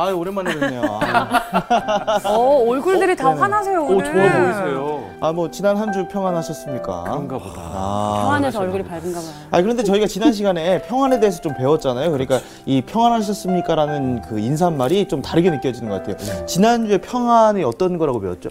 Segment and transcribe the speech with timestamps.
[0.00, 0.82] 아 오랜만에 뵙네요.
[1.02, 3.40] 아, 어, 얼굴들이 다 네네.
[3.40, 4.04] 환하세요, 오, 오늘.
[4.04, 5.04] 좋아 보이세요.
[5.20, 7.02] 아, 뭐 지난 한 주 평안하셨습니까?
[7.02, 7.60] 그런가 보다.
[7.64, 9.30] 아, 평안해서 얼굴이 밝은가 봐요.
[9.50, 12.12] 아 그런데 저희가 지난 시간에 평안에 대해서 좀 배웠잖아요.
[12.12, 16.46] 그러니까 이 평안하셨습니까라는 그 인사말이 좀 다르게 느껴지는 것 같아요.
[16.46, 18.50] 지난주에 평안이 어떤 거라고 배웠죠?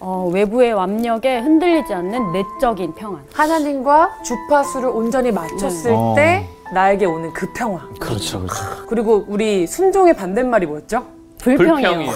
[0.00, 3.20] 어, 외부의 압력에 흔들리지 않는 내적인 평안.
[3.34, 6.14] 하나님과 주파수를 온전히 맞췄을 네.
[6.16, 7.80] 때 나에게 오는 그 평화.
[7.98, 8.86] 그렇죠, 그렇죠.
[8.88, 11.06] 그리고 우리 순종의 반대말이 뭐였죠?
[11.38, 11.88] 불평이요.
[11.88, 12.10] 불평이요.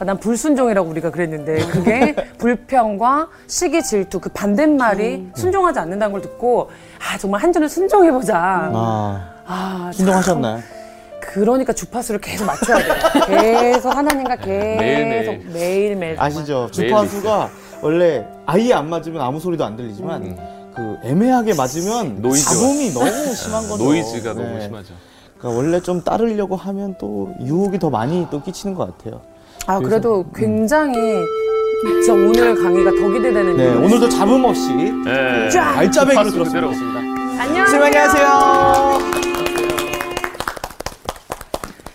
[0.00, 6.70] 아, 난 불순종이라고 우리가 그랬는데 그게 불평과 시기 질투 그 반대말이 순종하지 않는다는 걸 듣고
[6.98, 8.36] 아 정말 한 주는 순종해 보자.
[8.36, 10.62] 아, 아 순종하셨나요?
[11.20, 12.94] 그러니까 주파수를 계속 맞춰야 돼요.
[13.26, 15.46] 계속 하나님과 계속 매일매일.
[15.52, 16.16] 매일매일.
[16.18, 16.68] 아시죠?
[16.76, 17.50] 매일 주파수가
[17.82, 20.57] 원래 아예 안 맞으면 아무 소리도 안 들리지만 음.
[20.78, 22.50] 그 애매하게 맞으면 노이즈가.
[22.54, 23.82] 잡음이 너무 심한 거죠.
[23.84, 24.60] 노이즈가 너무 네.
[24.62, 24.94] 심하죠.
[25.38, 29.20] 그러니까 원래 좀 따르려고 하면 또 유혹이 더 많이 또 끼치는 것 같아요.
[29.66, 30.94] 아 그래도 굉장히
[31.82, 33.56] 진짜 오늘 강의가 더 기대되는.
[33.56, 33.84] 네, 일이었어요.
[33.84, 35.58] 오늘도 잡음 없이 네.
[35.58, 36.44] 알짜배기 들었습니다.
[36.44, 36.70] 그대로.
[37.40, 37.66] 안녕.
[37.66, 38.98] 안녕하세요.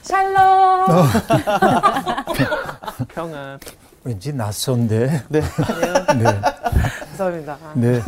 [0.02, 1.08] 샬롬.
[3.16, 3.60] 평안.
[4.06, 5.24] 왠지 낯선데.
[5.30, 5.42] 네.
[5.42, 6.42] 네.
[7.08, 7.58] 감사합니다.
[7.64, 8.02] 아, 네.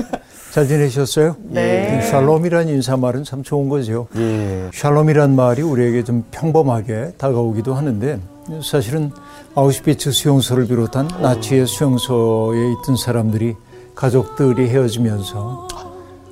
[0.56, 1.36] 잘 지내셨어요?
[1.50, 2.00] 네.
[2.00, 4.08] 샬롬이란 인사말은 참 좋은 거죠.
[4.16, 4.70] 예.
[4.74, 8.22] 샬롬이란 말이 우리에게 좀 평범하게 다가오기도 하는데
[8.64, 9.12] 사실은
[9.54, 13.54] 아우슈비츠 수용소를 비롯한 나치의 수용소에 있던 사람들이
[13.96, 15.68] 가족들이 헤어지면서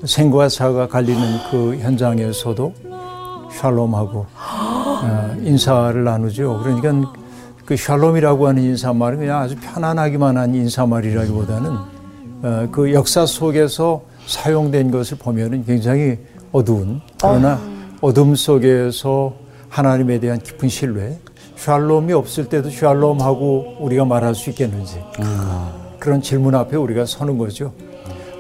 [0.06, 1.22] 생과 사가 갈리는
[1.52, 2.74] 그 현장에서도
[3.52, 6.62] 샬롬하고 어, 인사를 나누죠.
[6.64, 7.12] 그러니까
[7.66, 11.72] 그 샬롬이라고 하는 인사말은 그냥 아주 편안하기만 한 인사말이라기보다는
[12.44, 16.18] 어, 그 역사 속에서 사용된 것을 보면은 굉장히
[16.52, 17.60] 어두운 그러나
[18.02, 19.34] 어둠 속에서
[19.70, 21.18] 하나님에 대한 깊은 신뢰,
[21.56, 25.02] 샬롬이 없을 때도 샬롬하고 우리가 말할 수 있겠는지
[26.00, 27.74] 그런 질문 앞에 우리가 서는 거죠.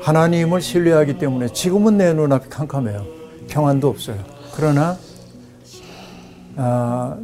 [0.02, 3.06] 하나님을 신뢰하기 때문에 지금은 내 눈앞이 캄캄해요.
[3.47, 4.18] 평안도 없어요.
[4.53, 4.97] 그러나
[6.57, 7.18] 아,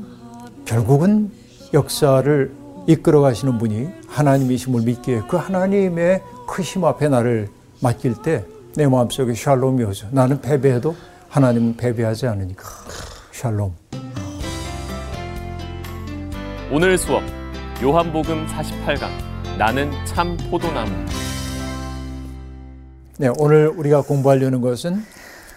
[0.65, 1.29] 결국은
[1.73, 2.51] 역사를
[2.87, 7.49] 이끌어 가시는 분이 하나님이심을 믿기에 그 하나님의 크심 앞에 나를
[7.81, 8.45] 맡길 때
[8.79, 10.07] 내 마음속에 샬롬이 오죠.
[10.09, 10.95] 나는 패배해도
[11.27, 12.63] 하나님은 패배하지 않으니까.
[13.33, 13.73] 샬롬.
[16.71, 17.21] 오늘 수업
[17.83, 20.91] 요한복음 48강 나는 참 포도나무.
[23.17, 25.03] 네, 오늘 우리가 공부하려는 것은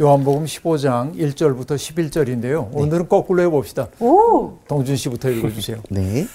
[0.00, 2.70] 요한복음 15장 1절부터 11절인데요.
[2.72, 3.86] 오늘은 거꾸로 해봅시다.
[4.00, 4.58] 오.
[4.66, 5.76] 동준 씨부터 읽어주세요.
[5.90, 6.26] 네.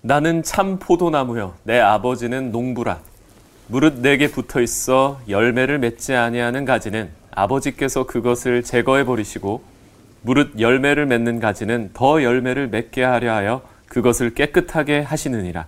[0.00, 3.02] 나는 참 포도나무요 내 아버지는 농부라
[3.68, 9.62] 무릇 내게 붙어 있어 열매를 맺지 아니하는 가지는 아버지께서 그것을 제거해 버리시고
[10.22, 15.66] 무릇 열매를 맺는 가지는 더 열매를 맺게 하려 하여 그것을 깨끗하게 하시느니라.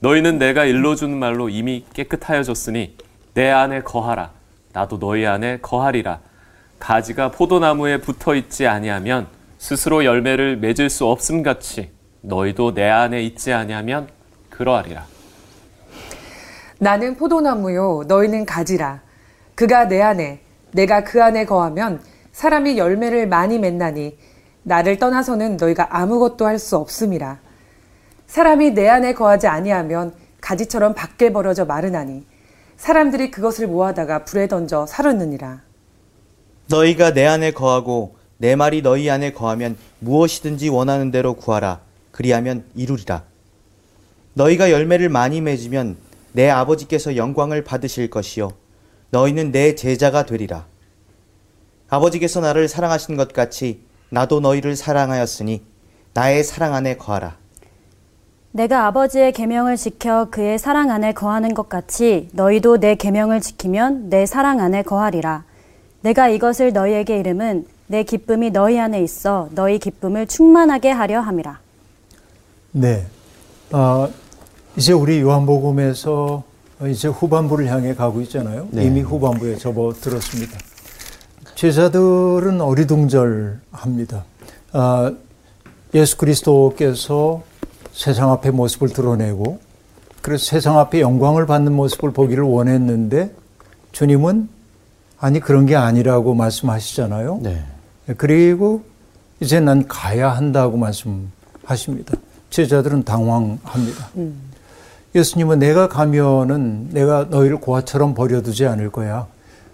[0.00, 2.96] 너희는 내가 일러 준 말로 이미 깨끗하여졌으니
[3.34, 4.30] 내 안에 거하라.
[4.72, 6.20] 나도 너희 안에 거하리라.
[6.78, 9.26] 가지가 포도나무에 붙어 있지 아니하면
[9.58, 11.90] 스스로 열매를 맺을 수 없음 같이
[12.22, 14.08] 너희도 내 안에 있지 아니하면
[14.50, 15.11] 그러하리라.
[16.82, 19.02] 나는 포도나무요, 너희는 가지라.
[19.54, 20.40] 그가 내 안에,
[20.72, 24.18] 내가 그 안에 거하면 사람이 열매를 많이 맺나니
[24.64, 27.38] 나를 떠나서는 너희가 아무것도 할 수 없음이라.
[28.26, 32.24] 사람이 내 안에 거하지 아니하면 가지처럼 밖에 버려져 마르나니
[32.78, 35.60] 사람들이 그것을 모아다가 불에 던져 사르느니라.
[36.68, 41.78] 너희가 내 안에 거하고 내 말이 너희 안에 거하면 무엇이든지 원하는 대로 구하라.
[42.10, 43.22] 그리하면 이루리라.
[44.34, 45.96] 너희가 열매를 많이 맺으면
[46.32, 48.52] 내 아버지께서 영광을 받으실 것이요.
[49.10, 50.66] 너희는 내 제자가 되리라.
[51.88, 55.62] 아버지께서 나를 사랑하신 것 같이 나도 너희를 사랑하였으니
[56.14, 57.36] 나의 사랑 안에 거하라.
[58.52, 64.26] 내가 아버지의 계명을 지켜 그의 사랑 안에 거하는 것 같이 너희도 내 계명을 지키면 내
[64.26, 65.44] 사랑 안에 거하리라.
[66.02, 71.60] 내가 이것을 너희에게 이름은 내 기쁨이 너희 안에 있어 너희 기쁨을 충만하게 하려 함이라.
[72.72, 73.06] 네.
[73.70, 74.08] 아,
[74.76, 76.42] 이제 우리 요한복음에서
[76.88, 78.68] 이제 후반부를 향해 가고 있잖아요.
[78.70, 78.84] 네.
[78.84, 80.58] 이미 후반부에 접어들었습니다.
[81.54, 84.24] 제자들은 어리둥절합니다.
[84.72, 85.12] 아,
[85.94, 87.42] 예수 그리스도께서
[87.92, 89.60] 세상 앞에 모습을 드러내고
[90.22, 93.34] 그래서 세상 앞에 영광을 받는 모습을 보기를 원했는데
[93.92, 94.48] 주님은
[95.18, 97.40] 아니 그런 게 아니라고 말씀하시잖아요.
[97.42, 97.62] 네.
[98.16, 98.82] 그리고
[99.40, 102.14] 이제 난 가야 한다고 말씀하십니다.
[102.50, 104.08] 제자들은 당황합니다.
[105.14, 109.26] 예수님은 내가 가면은 내가 너희를 고아처럼 버려두지 않을 거야.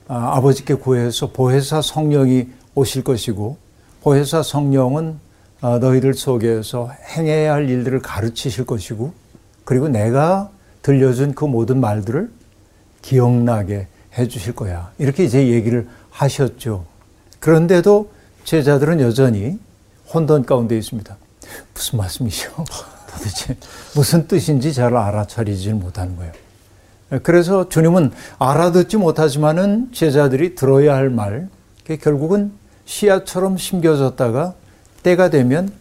[0.08, 3.56] 아, 아버지께 구해서 보혜사 성령이 오실 것이고
[4.02, 5.20] 보혜사 성령은
[5.60, 9.12] 아, 너희들 속에서 행해야 할 일들을 가르치실 것이고
[9.64, 10.50] 그리고 내가
[10.82, 12.30] 들려준 그 모든 말들을
[13.02, 13.86] 기억나게
[14.16, 14.90] 해 주실 거야.
[14.98, 16.84] 이렇게 이제 얘기를 하셨죠.
[17.38, 18.10] 그런데도
[18.44, 19.58] 제자들은 여전히
[20.12, 21.16] 혼돈 가운데 있습니다.
[21.74, 22.50] 무슨 말씀이시오?
[23.18, 23.56] 도대체
[23.94, 26.32] 무슨 뜻인지 잘 알아차리지 못하는 거예요.
[27.22, 31.48] 그래서 주님은 알아듣지 못하지만은 제자들이 들어야 할 말,
[32.00, 32.52] 결국은
[32.84, 34.54] 씨앗처럼 심겨졌다가
[35.02, 35.72] 때가 되면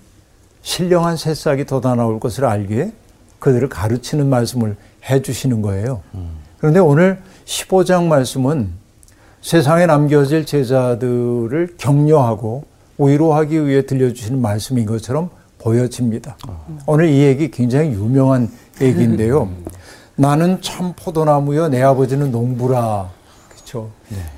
[0.61, 2.91] 신령한 새싹이 돋아 나올 것을 알기에
[3.39, 4.75] 그들을 가르치는 말씀을
[5.09, 6.01] 해 주시는 거예요.
[6.59, 8.69] 그런데 오늘 15장 말씀은
[9.41, 12.63] 세상에 남겨질 제자들을 격려하고
[12.97, 15.29] 위로하기 위해 들려주시는 말씀인 것처럼
[15.67, 16.37] 보여집니다.
[16.85, 18.49] 오늘 이 얘기 굉장히 유명한
[18.79, 19.49] 얘기인데요.
[20.15, 23.09] 나는 참 포도나무여 내 아버지는 농부라.
[23.49, 23.89] 그렇죠.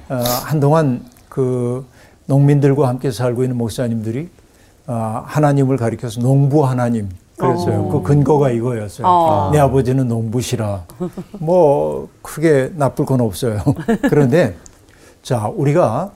[0.10, 0.16] 어,
[0.46, 1.86] 한동안 그
[2.26, 4.30] 농민들과 함께 살고 있는 목사님들이
[4.88, 7.88] 어, 하나님을 가리켜서 농부 하나님 그랬어요.
[7.90, 9.06] 그 근거가 이거였어요.
[9.08, 9.50] 어.
[9.54, 10.86] 내 아버지는 농부시라.
[11.40, 13.62] 뭐 크게 나쁠 건 없어요.
[14.10, 14.56] 그런데
[15.22, 16.12] 자 우리가 아,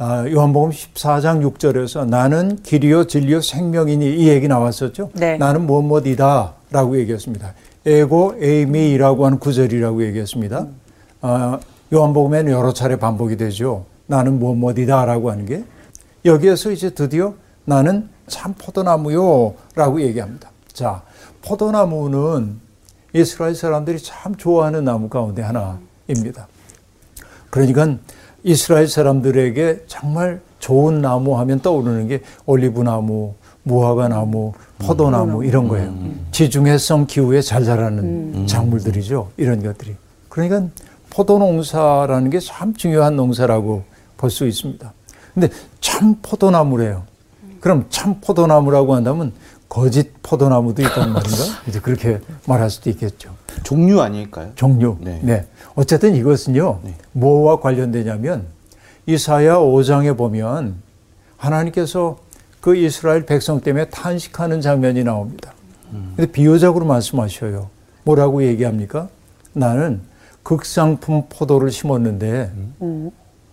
[0.00, 5.10] 요한복음 14장 6절에서 나는 길이요 진리요 생명이니 이 얘기 나왔었죠.
[5.14, 5.36] 네.
[5.38, 7.54] 나는 무엇이다라고 얘기했습니다.
[7.84, 10.66] 에고 에이미라고 하는 구절이라고 얘기했습니다.
[11.22, 11.58] 아,
[11.92, 13.86] 요한복음에는 여러 차례 반복이 되죠.
[14.06, 15.64] 나는 무엇이다라고 하는 게
[16.24, 17.34] 여기에서 이제 드디어
[17.64, 20.50] 나는 참 포도나무요라고 얘기합니다.
[20.72, 21.02] 자,
[21.42, 22.60] 포도나무는
[23.14, 26.46] 이스라엘 사람들이 참 좋아하는 나무 가운데 하나입니다.
[27.50, 27.96] 그러니까
[28.42, 35.92] 이스라엘 사람들에게 정말 좋은 나무 하면 떠오르는 게 올리브 나무, 무화과 나무, 포도나무 이런 거예요.
[36.32, 39.30] 지중해성 기후에 잘 자라는 작물들이죠.
[39.36, 39.94] 이런 것들이.
[40.28, 40.62] 그러니까
[41.10, 43.82] 포도 농사라는 게 참 중요한 농사라고
[44.16, 44.92] 볼 수 있습니다.
[45.34, 45.48] 근데
[45.80, 47.02] 참 포도나무래요.
[47.60, 49.32] 그럼 참 포도나무라고 한다면
[49.68, 51.36] 거짓 포도나무도 있다는 말인가?
[51.68, 53.34] 이제 그렇게 말할 수도 있겠죠.
[53.62, 54.50] 종류 아닐까요?
[54.54, 54.96] 종류.
[55.00, 55.20] 네.
[55.22, 55.46] 네.
[55.74, 56.80] 어쨌든 이것은요,
[57.12, 58.46] 뭐와 관련되냐면,
[59.06, 60.76] 이사야 5장에 보면
[61.36, 62.18] 하나님께서
[62.60, 65.52] 그 이스라엘 백성 때문에 탄식하는 장면이 나옵니다.
[66.16, 67.70] 근데 비유적으로 말씀하셔요.
[68.04, 69.08] 뭐라고 얘기합니까?
[69.52, 70.00] 나는
[70.42, 72.50] 극상품 포도를 심었는데,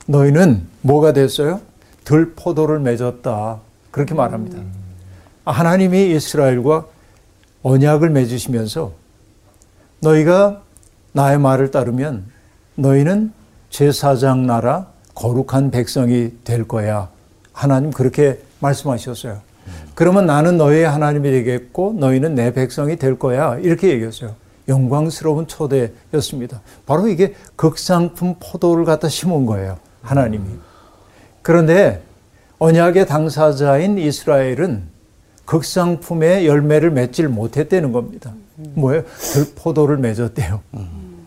[0.07, 1.61] 너희는 뭐가 됐어요?
[2.03, 3.59] 들포도를 맺었다.
[3.91, 4.57] 그렇게 말합니다.
[5.45, 6.87] 하나님이 이스라엘과
[7.63, 8.91] 언약을 맺으시면서
[10.01, 10.61] 너희가
[11.13, 12.25] 나의 말을 따르면
[12.75, 13.31] 너희는
[13.69, 17.09] 제사장 나라 거룩한 백성이 될 거야.
[17.53, 19.39] 하나님 그렇게 말씀하셨어요.
[19.93, 23.57] 그러면 나는 너희의 하나님이 되겠고 너희는 내 백성이 될 거야.
[23.59, 24.35] 이렇게 얘기했어요.
[24.67, 26.61] 영광스러운 초대였습니다.
[26.85, 29.77] 바로 이게 극상품 포도를 갖다 심은 거예요.
[30.01, 30.45] 하나님이.
[31.41, 32.03] 그런데
[32.59, 34.94] 언약의 당사자인 이스라엘은
[35.45, 38.33] 극상품의 열매를 맺질 못했다는 겁니다.
[38.55, 39.03] 뭐예요?
[39.33, 40.61] 들포도를 맺었대요.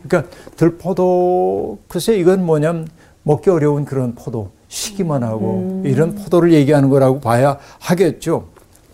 [0.03, 2.88] 그러니까 들포도 글쎄 이건 뭐냐면
[3.23, 8.49] 먹기 어려운 그런 포도 시기만 하고 이런 포도를 얘기하는 거라고 봐야 하겠죠.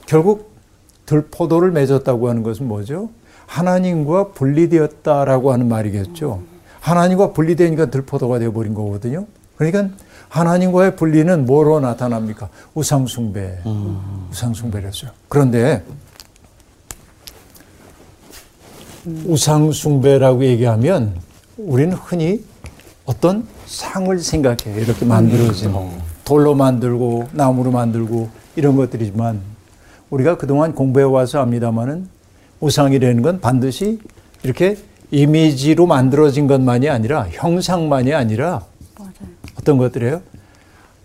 [0.06, 0.52] 결국
[1.06, 3.10] 들포도를 맺었다고 하는 것은 뭐죠?
[3.46, 6.42] 하나님과 분리되었다라고 하는 말이겠죠.
[6.80, 9.26] 하나님과 분리되니까 들포도가 되어버린 거거든요.
[9.56, 9.88] 그러니까
[10.34, 12.48] 하나님과의 분리는 뭐로 나타납니까?
[12.74, 13.60] 우상숭배.
[14.32, 15.12] 우상숭배랬어요.
[15.28, 15.84] 그런데
[19.26, 21.14] 우상숭배라고 얘기하면
[21.56, 22.42] 우리는 흔히
[23.04, 24.80] 어떤 상을 생각해요.
[24.80, 25.72] 이렇게 만들어진
[26.24, 29.40] 돌로 만들고 나무로 만들고 이런 것들이지만
[30.10, 32.08] 우리가 그동안 공부해 와서 압니다마는
[32.58, 34.00] 우상이라는 건 반드시
[34.42, 34.78] 이렇게
[35.12, 38.62] 이미지로 만들어진 것만이 아니라 형상만이 아니라
[39.58, 40.22] 어떤 것들이에요?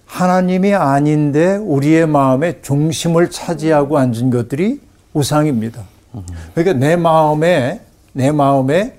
[0.06, 4.82] 하나님이 아닌데 우리의 마음의 중심을 차지하고 앉은 것들이
[5.14, 5.84] 우상입니다.
[6.56, 7.82] 그러니까 내 마음에
[8.14, 8.96] 내 마음의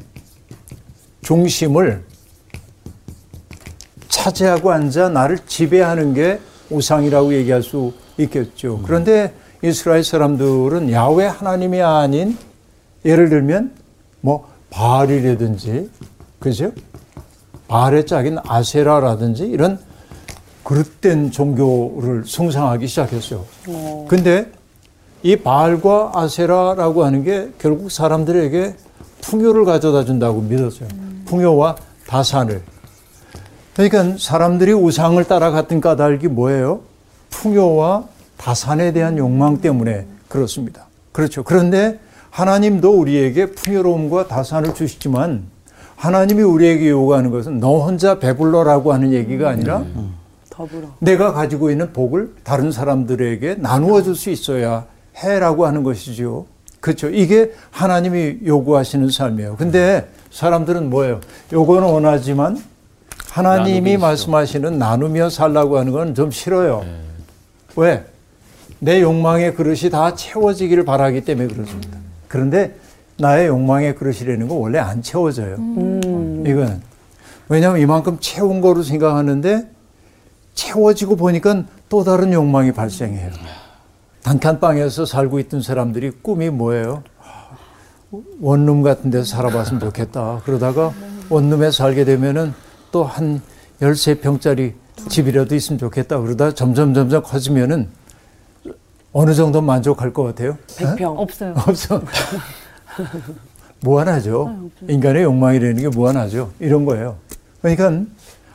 [1.23, 2.05] 중심을
[4.09, 8.81] 차지하고 앉아 나를 지배하는 게 우상이라고 얘기할 수 있겠죠.
[8.85, 12.37] 그런데 이스라엘 사람들은 야훼 하나님이 아닌
[13.05, 13.73] 예를 들면
[14.21, 15.91] 뭐 바알이라든지
[16.39, 16.73] 그죠?
[17.71, 19.79] 바알의 짝인 아세라라든지 이런
[20.65, 23.45] 그릇된 종교를 숭상하기 시작했어요.
[24.09, 24.51] 근데
[25.23, 28.75] 이 바알과 아세라라고 하는 게 결국 사람들에게
[29.21, 30.89] 풍요를 가져다 준다고 믿었어요.
[31.27, 31.77] 풍요와
[32.09, 32.61] 다산을.
[33.75, 36.81] 그러니까 사람들이 우상을 따라갔던 까닭이 뭐예요?
[37.31, 38.05] 풍요와
[38.37, 40.87] 다산에 대한 욕망 때문에 그렇습니다.
[41.13, 41.45] 그렇죠.
[41.45, 42.01] 그런데
[42.31, 45.45] 하나님도 우리에게 풍요로움과 다산을 주시지만
[46.05, 49.85] 하나님이 우리에게 요구하는 것은 너 혼자 배불러라고 하는 얘기가 아니라
[50.49, 50.89] 더불어.
[50.99, 54.87] 내가 가지고 있는 복을 다른 사람들에게 나누어 줄 수 있어야
[55.19, 56.47] 해라고 하는 것이죠.
[56.81, 57.11] 그렇죠.
[57.11, 59.57] 이게 하나님이 요구하시는 삶이에요.
[59.57, 61.21] 근데 사람들은 뭐예요?
[61.53, 62.57] 요거는 원하지만
[63.29, 66.83] 하나님이 말씀하시는 나누며 살라고 하는 건 좀 싫어요.
[67.77, 68.05] 왜?
[68.79, 71.99] 내 욕망의 그릇이 다 채워지기를 바라기 때문에 그렇습니다.
[72.27, 72.75] 그런데
[73.21, 75.55] 나의 욕망의 그릇이라는 건 원래 안 채워져요.
[76.47, 76.81] 이거는.
[77.49, 79.71] 왜냐하면 이만큼 채운 거로 생각하는데
[80.55, 83.31] 채워지고 보니까 또 다른 욕망이 발생해요.
[84.23, 87.03] 단칸방에서 살고 있던 사람들이 꿈이 뭐예요?
[88.41, 90.43] 원룸 같은 데서 살아봤으면 좋겠다.
[90.45, 90.93] 그러다가
[91.29, 92.55] 원룸에 살게 되면은
[92.93, 93.41] 또 한
[93.81, 94.75] 13평짜리
[95.09, 96.19] 집이라도 있으면 좋겠다.
[96.21, 97.89] 그러다 점점 점점 커지면은
[99.13, 100.57] 어느 정도 만족할 것 같아요?
[100.69, 101.19] 100평.
[101.19, 101.55] 없어요.
[101.67, 102.01] 없어.
[103.81, 104.69] 무한하죠.
[104.89, 106.51] 인간의 욕망이라는 게 무한하죠.
[106.61, 107.17] 이런 거예요.
[107.63, 108.05] 그러니까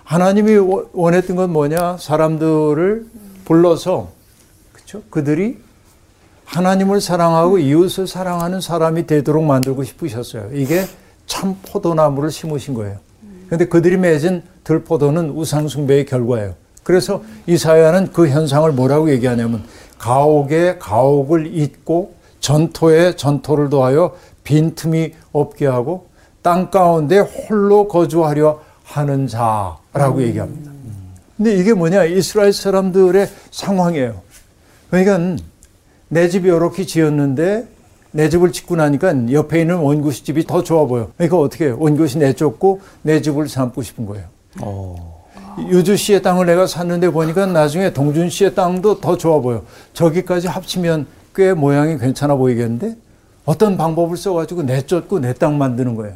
[0.03, 1.97] 하나님이 워- 원했던 건 뭐냐?
[1.99, 3.05] 사람들을
[3.45, 4.09] 불러서
[4.73, 5.01] 그렇죠?
[5.09, 5.57] 그들이
[6.45, 10.49] 하나님을 사랑하고 이웃을 사랑하는 사람이 되도록 만들고 싶으셨어요.
[10.53, 10.85] 이게
[11.25, 12.97] 참 포도나무를 심으신 거예요.
[13.47, 16.53] 그런데 그들이 맺은 들포도는 우상숭배의 결과예요.
[16.83, 19.63] 그래서 이사야는 그 현상을 뭐라고 얘기하냐면
[19.97, 26.07] 가옥에 가옥을 잇고 전토에 전토를 더하여 빈틈이 없게 하고
[26.41, 30.71] 땅 가운데 홀로 거주하려 하는 자라고 얘기합니다.
[31.35, 32.05] 근데 이게 뭐냐?
[32.05, 34.21] 이스라엘 사람들의 상황이에요.
[34.89, 35.43] 그러니까
[36.07, 37.67] 내 집이 이렇게 지었는데
[38.11, 41.11] 내 집을 짓고 나니까 옆에 있는 원구시 집이 더 좋아 보여.
[41.17, 41.75] 그러니까 어떻게 해요?
[41.77, 44.25] 원구시 내쫓고 내 집을 삼고 싶은 거예요.
[45.69, 49.63] 유주 씨의 땅을 내가 샀는데 보니까 나중에 동준 씨의 땅도 더 좋아 보여.
[49.93, 52.95] 저기까지 합치면 꽤 모양이 괜찮아 보이겠는데
[53.45, 56.15] 어떤 방법을 써가지고 내쫓고 내 땅 만드는 거예요.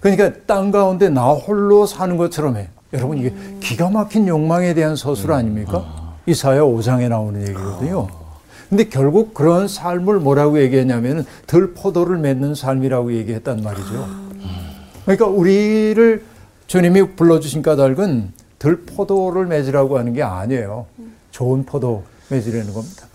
[0.00, 2.68] 그러니까 땅 가운데 나 홀로 사는 것처럼 해.
[2.92, 6.16] 여러분 이게 기가 막힌 욕망에 대한 서술 아닙니까?
[6.26, 8.08] 이사야 5장에 나오는 얘기거든요.
[8.68, 14.06] 근데 결국 그런 삶을 뭐라고 얘기했냐면은 덜 포도를 맺는 삶이라고 얘기했단 말이죠.
[15.04, 16.22] 그러니까 우리를
[16.66, 20.86] 주님이 불러주신 까닭은 덜 포도를 맺으라고 하는 게 아니에요.
[21.30, 23.06] 좋은 포도 맺으려는 겁니다.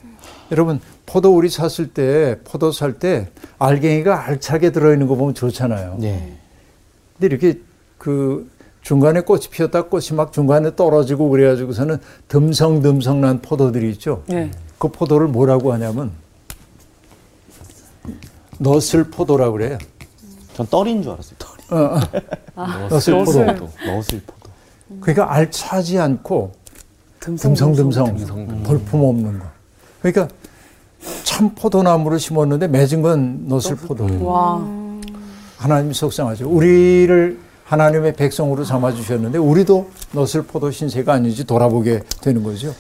[0.51, 3.27] 여러분 포도 우리 샀을 때 포도 살 때
[3.59, 5.97] 알갱이가 알차게 들어있는 거 보면 좋잖아요.
[5.99, 6.37] 네.
[7.13, 7.59] 근데 이렇게
[7.97, 8.49] 그
[8.81, 14.23] 중간에 꽃이 피었다 꽃이 막 중간에 떨어지고 그래가지고서는 듬성듬성난 포도들이 있죠.
[14.27, 14.51] 네.
[14.77, 16.11] 그 포도를 뭐라고 하냐면
[18.59, 19.77] 너슬 포도라고 그래요.
[20.53, 21.35] 전 떨인 줄 알았어요.
[21.37, 21.63] 떨이.
[21.81, 21.99] 어,
[22.55, 22.67] 어.
[22.89, 23.45] 너슬 포도.
[23.85, 24.49] 너슬 포도.
[25.01, 26.51] 그러니까 알차지 않고
[27.19, 27.75] 듬성듬성.
[27.75, 28.63] 듬성듬성 듬성듬성.
[28.63, 29.45] 볼품 없는 거.
[30.01, 30.27] 그러니까
[31.33, 34.23] 참 포도나무를 심었는데 맺은 건 너슬 포도예요.
[34.23, 34.63] 와.
[35.57, 36.47] 하나님이 속상하죠.
[36.47, 42.75] 우리를 하나님의 백성으로 삼아 주셨는데 우리도 너슬 포도 신세가 아닌지 돌아보게 되는 거죠.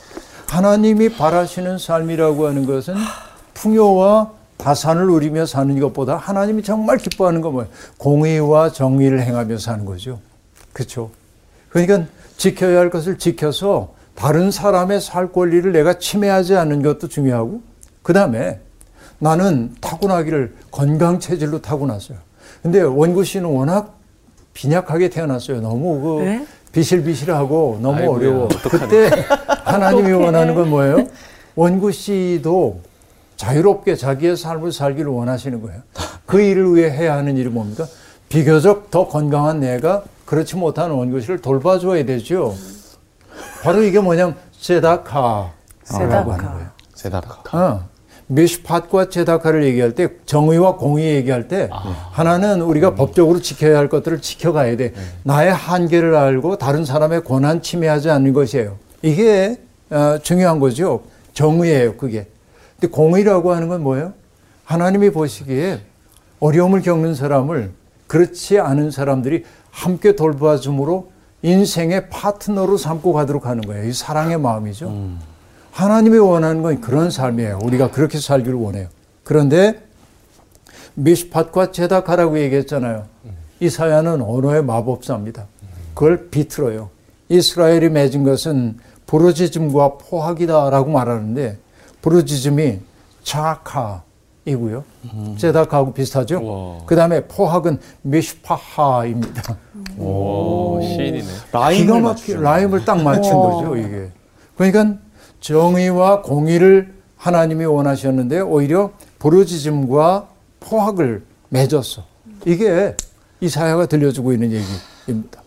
[0.47, 2.93] 하나님이 바라시는 삶이라고 하는 것은
[3.55, 7.71] 풍요와 다산을 누리며 사는 것보다 하나님이 정말 기뻐하는 건 뭐예요?
[7.97, 10.19] 공의와 정의를 행하며 사는 거죠.
[10.73, 11.09] 그렇죠.
[11.69, 12.05] 그러니까
[12.37, 17.72] 지켜야 할 것을 지켜서 다른 사람의 살 권리를 내가 침해하지 않는 것도 중요하고
[18.03, 18.59] 그 다음에
[19.17, 22.17] 나는 타고나기를 건강 체질로 타고났어요.
[22.61, 23.97] 근데 원구 씨는 워낙
[24.53, 25.61] 빈약하게 태어났어요.
[25.61, 26.45] 너무 그 네?
[26.73, 28.45] 비실비실하고 너무 아이고야, 어려워.
[28.45, 28.85] 어떡하냐.
[28.87, 29.09] 그때
[29.63, 31.07] 하나님이 원하는 건 뭐예요?
[31.55, 32.81] 원구 씨도
[33.37, 35.81] 자유롭게 자기의 삶을 살기를 원하시는 거예요.
[36.25, 37.85] 그 일을 위해 해야 하는 일이 뭡니까?
[38.29, 42.55] 비교적 더 건강한 내가 그렇지 못한 원구 씨를 돌봐줘야 되죠.
[43.63, 45.49] 바로 이게 뭐냐면 세다카라고
[45.83, 46.31] 세다카.
[46.33, 46.67] 하는 거예요.
[46.95, 47.57] 세다카.
[47.57, 47.92] 어.
[48.27, 51.69] 미슈팟과 제다카를 얘기할 때 정의와 공의 얘기할 때
[52.11, 54.93] 하나는 우리가 법적으로 지켜야 할 것들을 지켜가야 돼.
[55.23, 58.77] 나의 한계를 알고 다른 사람의 권한 침해하지 않는 것이에요.
[59.01, 59.57] 이게
[59.89, 61.03] 어, 중요한 거죠.
[61.33, 62.27] 정의예요, 그게.
[62.79, 64.13] 근데 공의라고 하는 건 뭐예요?
[64.65, 65.81] 하나님이 보시기에
[66.39, 67.71] 어려움을 겪는 사람을
[68.07, 71.11] 그렇지 않은 사람들이 함께 돌봐줌으로
[71.41, 73.85] 인생의 파트너로 삼고 가도록 하는 거예요.
[73.87, 74.89] 이 사랑의 마음이죠.
[75.73, 77.59] 하나님이 원하는 건 그런 삶이에요.
[77.63, 78.87] 우리가 그렇게 살기를 원해요.
[79.23, 79.83] 그런데
[80.93, 83.05] 미스팟과 제다카라고 얘기했잖아요.
[83.59, 85.47] 이사야는 언어의 마법사입니다.
[85.95, 86.89] 그걸 비틀어요.
[87.29, 88.77] 이스라엘이 맺은 것은
[89.07, 91.57] 부르짖음과 포악이다라고 말하는데
[92.03, 92.79] 부르짖음이
[93.23, 94.83] 자카이고요.
[95.37, 96.83] 제다카하고 비슷하죠.
[96.85, 99.57] 그 다음에 포악은 미슈파하입니다.
[99.97, 101.23] 오, 시인이네.
[101.23, 102.15] 기가 라임을.
[102.43, 104.11] 라임을 딱 맞춘 거죠, 이게.
[104.55, 104.97] 그러니까
[105.43, 110.29] 정의와 공의를 하나님이 원하셨는데 오히려 부르짖음과
[110.61, 112.05] 포악을 맺었어.
[112.45, 112.95] 이게
[113.41, 115.43] 이사야가 들려주고 있는 얘기입니다.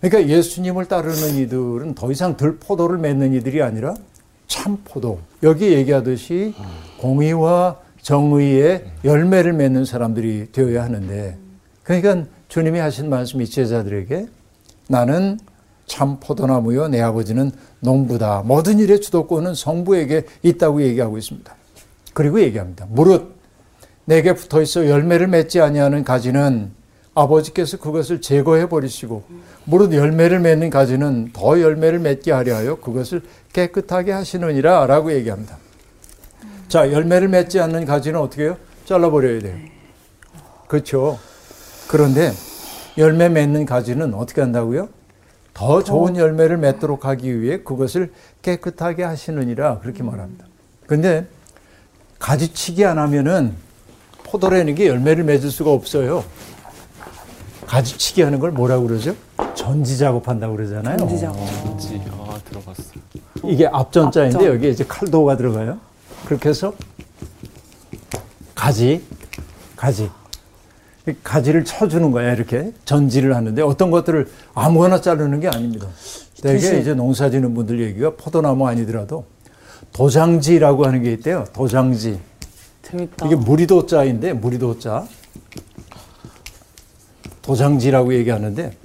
[0.00, 3.94] 그러니까 예수님을 따르는 이들은 더 이상 들 포도를 맺는 이들이 아니라
[4.46, 5.20] 참 포도.
[5.42, 6.54] 여기 얘기하듯이
[6.98, 11.36] 공의와 정의의 열매를 맺는 사람들이 되어야 하는데
[11.82, 14.26] 그러니까 주님이 하신 말씀이 제자들에게
[14.88, 15.38] 나는
[15.86, 18.42] 참 포도나무요 내 아버지는 농부다.
[18.44, 21.54] 모든 일의 주도권은 성부에게 있다고 얘기하고 있습니다.
[22.12, 22.86] 그리고 얘기합니다.
[22.88, 23.34] 무릇
[24.04, 26.72] 내게 붙어 있어 열매를 맺지 아니하는 가지는
[27.14, 29.24] 아버지께서 그것을 제거해 버리시고
[29.64, 33.22] 무릇 열매를 맺는 가지는 더 열매를 맺게 하려 하여 그것을
[33.52, 35.58] 깨끗하게 하시느니라라고 얘기합니다.
[36.68, 38.56] 자, 열매를 맺지 않는 가지는 어떻게 해요?
[38.84, 39.56] 잘라 버려야 돼요.
[40.66, 41.18] 그렇죠.
[41.88, 42.32] 그런데
[42.98, 44.88] 열매 맺는 가지는 어떻게 한다고요?
[45.54, 50.44] 더 좋은 열매를 맺도록 하기 위해 그것을 깨끗하게 하시느니라 그렇게 말합니다.
[50.86, 51.26] 근데
[52.18, 53.54] 가지치기 안 하면은
[54.24, 56.24] 포도라는 게 열매를 맺을 수가 없어요.
[57.66, 59.14] 가지치기 하는 걸 뭐라고 그러죠?
[59.54, 60.98] 전지 작업한다고 그러잖아요.
[60.98, 61.38] 전지 작업.
[61.64, 62.82] 뭔지 아 들어봤어.
[63.44, 64.54] 이게 앞전자인데 앞전.
[64.54, 65.78] 여기에 이제 칼도가 들어가요.
[66.26, 66.74] 그렇게 해서
[68.54, 69.04] 가지,
[69.76, 70.10] 가지.
[71.06, 72.72] 이 가지를 쳐주는 거야, 이렇게.
[72.84, 75.86] 전지를 하는데 어떤 것들을 아무거나 자르는 게 아닙니다.
[76.40, 79.24] 대개 이제 농사 지는 분들 얘기가 포도나무 아니더라도
[79.92, 81.44] 도장지라고 하는 게 있대요.
[81.52, 82.18] 도장지.
[82.82, 83.26] 재밌다.
[83.26, 85.06] 이게 무리도자인데, 무리도자.
[87.42, 88.76] 도장지라고 얘기하는데,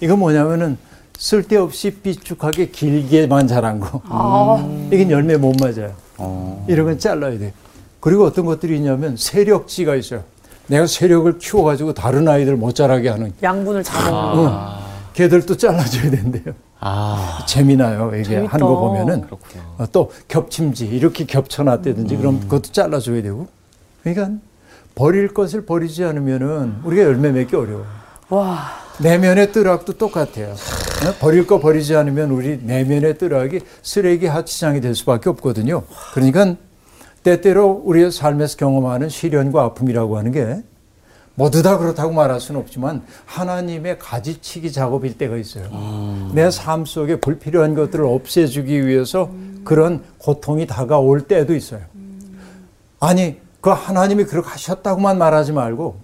[0.00, 0.76] 이거 뭐냐면은
[1.18, 4.02] 쓸데없이 삐죽하게 길게만 자란 거.
[4.04, 5.94] 아, 이게 열매 못 맞아요.
[6.18, 6.64] 어.
[6.68, 7.54] 이런 건 잘라야 돼.
[8.00, 10.24] 그리고 어떤 것들이 있냐면 세력지가 있어요.
[10.68, 14.34] 내가 세력을 키워가지고 다른 아이들 못 자라게 하는 양분을 잡아.
[14.34, 14.86] 응.
[15.14, 16.54] 걔들도 잘라줘야 된대요.
[16.80, 17.44] 아.
[17.46, 18.10] 재미나요.
[18.14, 18.54] 이게 재밌다.
[18.54, 19.24] 하는 거 보면은.
[19.78, 23.48] 어, 또 겹침지 이렇게 겹쳐놨다든지 그럼 그것도 잘라줘야 되고.
[24.02, 24.38] 그러니까
[24.94, 27.84] 버릴 것을 버리지 않으면은 우리가 열매 맺기 어려워.
[28.28, 30.48] 와, 내면의 뜨락도 똑같아요.
[30.52, 31.12] 어?
[31.20, 35.82] 버릴 거 버리지 않으면 우리 내면의 뜨락이 쓰레기 하치장이 될 수밖에 없거든요.
[36.12, 36.56] 그러니까
[37.26, 40.62] 때때로 우리의 삶에서 경험하는 시련과 아픔이라고 하는 게
[41.34, 45.66] 모두 다 그렇다고 말할 수는 없지만 하나님의 가지치기 작업일 때가 있어요.
[46.32, 49.28] 내삶 속에 불필요한 것들을 없애주기 위해서
[49.64, 51.80] 그런 고통이 다가올 때도 있어요.
[53.00, 55.96] 아니, 그 하나님이 그렇게 하셨다고만 말하지 말고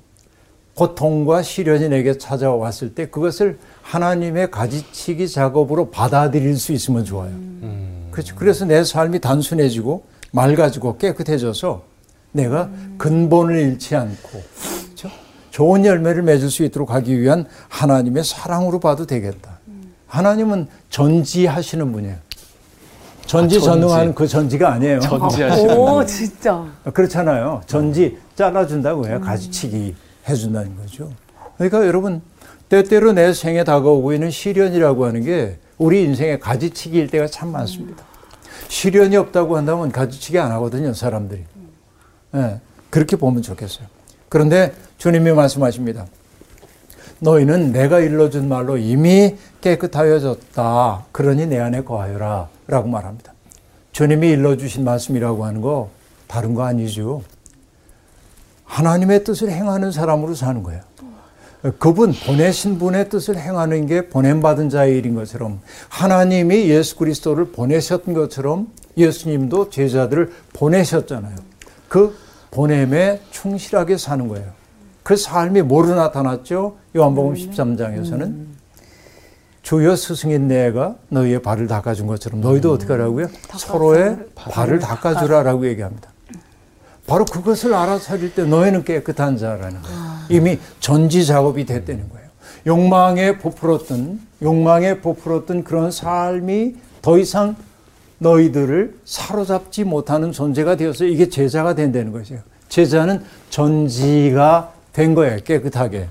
[0.74, 7.30] 고통과 시련이 내게 찾아왔을 때 그것을 하나님의 가지치기 작업으로 받아들일 수 있으면 좋아요.
[8.10, 8.34] 그렇죠.
[8.34, 11.82] 그래서 내 삶이 단순해지고 맑아지고 깨끗해져서
[12.32, 12.68] 내가
[12.98, 14.42] 근본을 잃지 않고
[14.84, 15.10] 그렇죠?
[15.50, 19.60] 좋은 열매를 맺을 수 있도록 하기 위한 하나님의 사랑으로 봐도 되겠다.
[20.06, 22.16] 하나님은 전지하시는 분이에요.
[23.26, 23.60] 전지 아.
[23.60, 25.00] 전능하는 그 전지가 아니에요.
[25.00, 26.66] 전지하시는 오, 진짜.
[26.92, 27.62] 그렇잖아요.
[27.66, 29.20] 전지 잘라준다고 해요.
[29.22, 29.94] 가지치기
[30.28, 31.10] 해준다는 거죠.
[31.56, 32.20] 그러니까 여러분,
[32.68, 38.04] 때때로 내 생에 다가오고 있는 시련이라고 하는 게 우리 인생의 가지치기일 때가 참 많습니다.
[38.72, 41.44] 시련이 없다고 한다면 가지치기 안 하거든요, 사람들이.
[42.34, 43.86] 예, 그렇게 보면 좋겠어요.
[44.30, 46.06] 그런데 주님이 말씀하십니다.
[47.18, 51.04] 너희는 내가 일러준 말로 이미 깨끗하여졌다.
[51.12, 52.48] 그러니 내 안에 거하여라.
[52.66, 53.34] 라고 말합니다.
[53.92, 55.90] 주님이 일러주신 말씀이라고 하는 거
[56.26, 57.22] 다른 거 아니죠.
[58.64, 60.80] 하나님의 뜻을 행하는 사람으로 사는 거예요.
[61.78, 68.68] 그분 보내신 분의 뜻을 행하는 게 보냄받은 자의 일인 것처럼 하나님이 예수 그리스도를 보내셨던 것처럼
[68.96, 71.36] 예수님도 제자들을 보내셨잖아요.
[71.88, 72.16] 그
[72.50, 74.50] 보냄에 충실하게 사는 거예요.
[75.04, 76.76] 그 삶이 뭐로 나타났죠?
[76.96, 78.46] 요한복음 13장에서는
[79.62, 83.28] 주여 스승인 내가 너희의 발을 닦아준 것처럼 너희도 어떻게 하라고요?
[83.56, 86.10] 서로의 발을 닦아주라라고 얘기합니다.
[87.06, 90.11] 바로 그것을 알아차릴 때 너희는 깨끗한 자라는 거예요.
[90.32, 92.26] 이미 전지 작업이 됐다는 거예요.
[92.66, 97.56] 욕망에 부풀었던 욕망에 부풀었던 그런 삶이 더 이상
[98.18, 102.40] 너희들을 사로잡지 못하는 존재가 되어서 이게 제자가 된다는 것이에요.
[102.68, 105.38] 제자는 전지가 된 거예요.
[105.44, 106.08] 깨끗하게.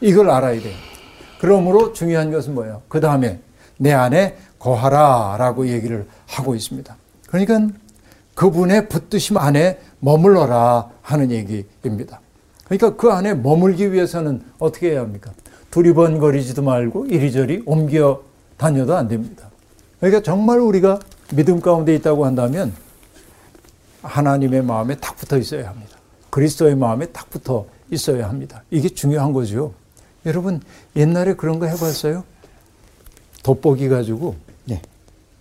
[0.00, 0.74] 이걸 알아야 돼요.
[1.38, 2.82] 그러므로 중요한 것은 뭐예요?
[2.88, 3.40] 그 다음에
[3.76, 6.96] 내 안에 거하라 라고 얘기를 하고 있습니다.
[7.28, 7.68] 그러니까
[8.34, 12.20] 그분의 붙드심 안에 머물러라 하는 얘기입니다.
[12.78, 15.30] 그러니까 그 안에 머물기 위해서는 어떻게 해야 합니까?
[15.70, 18.22] 두리번거리지도 말고 이리저리 옮겨
[18.56, 19.50] 다녀도 안 됩니다.
[20.00, 20.98] 그러니까 정말 우리가
[21.34, 22.72] 믿음 가운데 있다고 한다면
[24.02, 25.98] 하나님의 마음에 탁 붙어 있어야 합니다.
[26.30, 28.62] 그리스도의 마음에 탁 붙어 있어야 합니다.
[28.70, 29.74] 이게 중요한 거죠.
[30.24, 30.60] 여러분
[30.96, 32.24] 옛날에 그런 거 해봤어요?
[33.42, 34.80] 돋보기 가지고 네.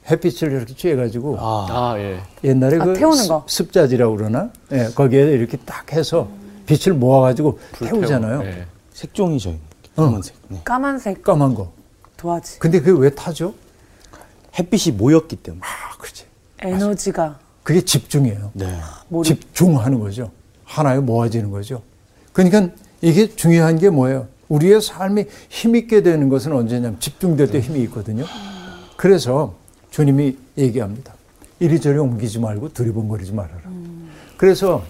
[0.10, 1.68] 햇빛을 이렇게 쬐가지고 아.
[1.70, 2.20] 아 예.
[2.44, 3.46] 옛날에 아, 그 태우는 거.
[3.48, 4.50] 습- 습자지라고 그러나?
[4.74, 6.28] 예, 거기에 이렇게 딱 해서
[6.66, 8.42] 빛을 모아가지고 불 태우잖아요.
[8.42, 8.46] 태워.
[8.46, 8.66] 예.
[8.94, 9.50] 색종이죠.
[9.50, 9.58] 어.
[9.96, 10.36] 검은색.
[10.48, 10.62] 네.
[10.64, 11.24] 까만색.
[11.24, 11.72] 까만 거.
[12.18, 12.60] 도화지.
[12.60, 13.54] 근데 그게 왜 타죠?
[14.58, 15.62] 햇빛이 모였기 때문에.
[15.64, 16.26] 아, 그렇지.
[16.60, 18.52] 에너지가 그게 집중이에요.
[18.54, 18.80] 네.
[19.24, 20.32] 집중하는 거죠.
[20.64, 21.82] 하나에 모아지는 거죠.
[22.34, 22.70] 그러니까
[23.02, 24.28] 이게 중요한 게 뭐예요?
[24.50, 28.26] 우리의 삶이 힘있게 되는 것은 언제냐면 집중될 때 힘이 있거든요.
[28.98, 29.56] 그래서
[29.90, 31.14] 주님이 얘기합니다.
[31.60, 33.62] 이리저리 옮기지 말고 두리번거리지 말아라.
[34.38, 34.84] 그래서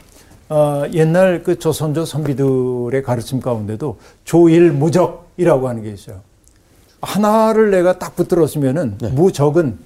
[0.51, 6.19] 어, 옛날 그 조선조 선비들의 가르침 가운데도 조일무적이라고 하는 게 있어요.
[7.01, 9.79] 하나를 내가 딱 붙들었으면은 무적은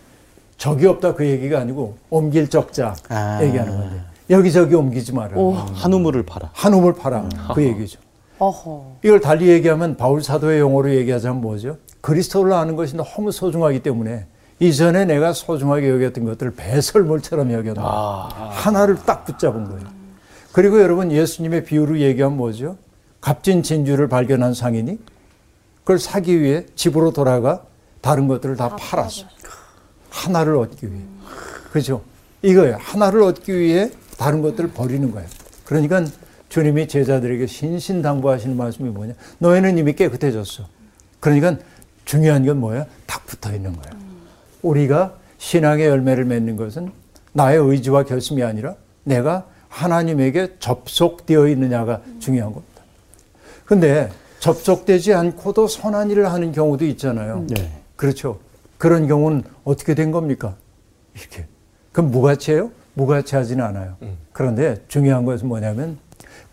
[0.58, 3.40] 적이 없다 그 얘기가 아니고 옮길 적자 아.
[3.44, 4.02] 얘기하는 건데
[4.32, 5.38] 여기저기 옮기지 말아라.
[5.40, 5.52] 오.
[5.54, 6.50] 한 우물을 팔아.
[6.52, 8.00] 한 우물 팔아 그 얘기죠.
[8.40, 8.98] 어허.
[9.04, 11.78] 이걸 달리 얘기하면 바울 사도의 용어로 얘기하자면 뭐죠?
[12.02, 14.26] 그리스도를 아는 것이 너무 소중하기 때문에
[14.60, 20.05] 이전에 내가 소중하게 여겼던 것들을 배설물처럼 여겼나 하나를 딱 붙잡은 거예요.
[20.56, 22.78] 그리고 여러분 예수님의 비유로 얘기하면 뭐죠?
[23.20, 24.98] 값진 진주를 발견한 상인이
[25.82, 27.66] 그걸 사기 위해 집으로 돌아가
[28.00, 29.26] 다른 것들을 다 팔았어.
[30.10, 31.02] 하나를 얻기 위해.
[31.74, 32.04] 그죠?
[32.42, 32.78] 이거예요.
[32.80, 35.28] 하나를 얻기 위해 다른 것들을 버리는 거예요.
[35.66, 36.06] 그러니까
[36.48, 39.14] 주님이 제자들에게 신신당부하시는 말씀이 뭐냐?
[39.40, 40.70] 너희는 이미 깨끗해졌어.
[41.20, 41.58] 그러니까
[42.06, 42.86] 중요한 건 뭐야?
[43.06, 43.94] 딱 붙어 있는 거야.
[44.62, 46.94] 우리가 신앙의 열매를 맺는 것은
[47.34, 52.82] 나의 의지와 결심이 아니라 내가 하나님에게 접속되어 있느냐가 중요한 겁니다.
[53.66, 54.10] 근데
[54.40, 57.46] 접속되지 않고도 선한 일을 하는 경우도 있잖아요.
[57.50, 57.72] 네.
[57.98, 58.40] 그렇죠.
[58.78, 60.56] 그런 경우는 어떻게 된 겁니까?
[61.14, 61.46] 이렇게.
[61.92, 62.72] 그럼 무가치예요?
[62.94, 63.98] 무가치하지는 않아요.
[64.32, 65.98] 그런데 중요한 것은 뭐냐면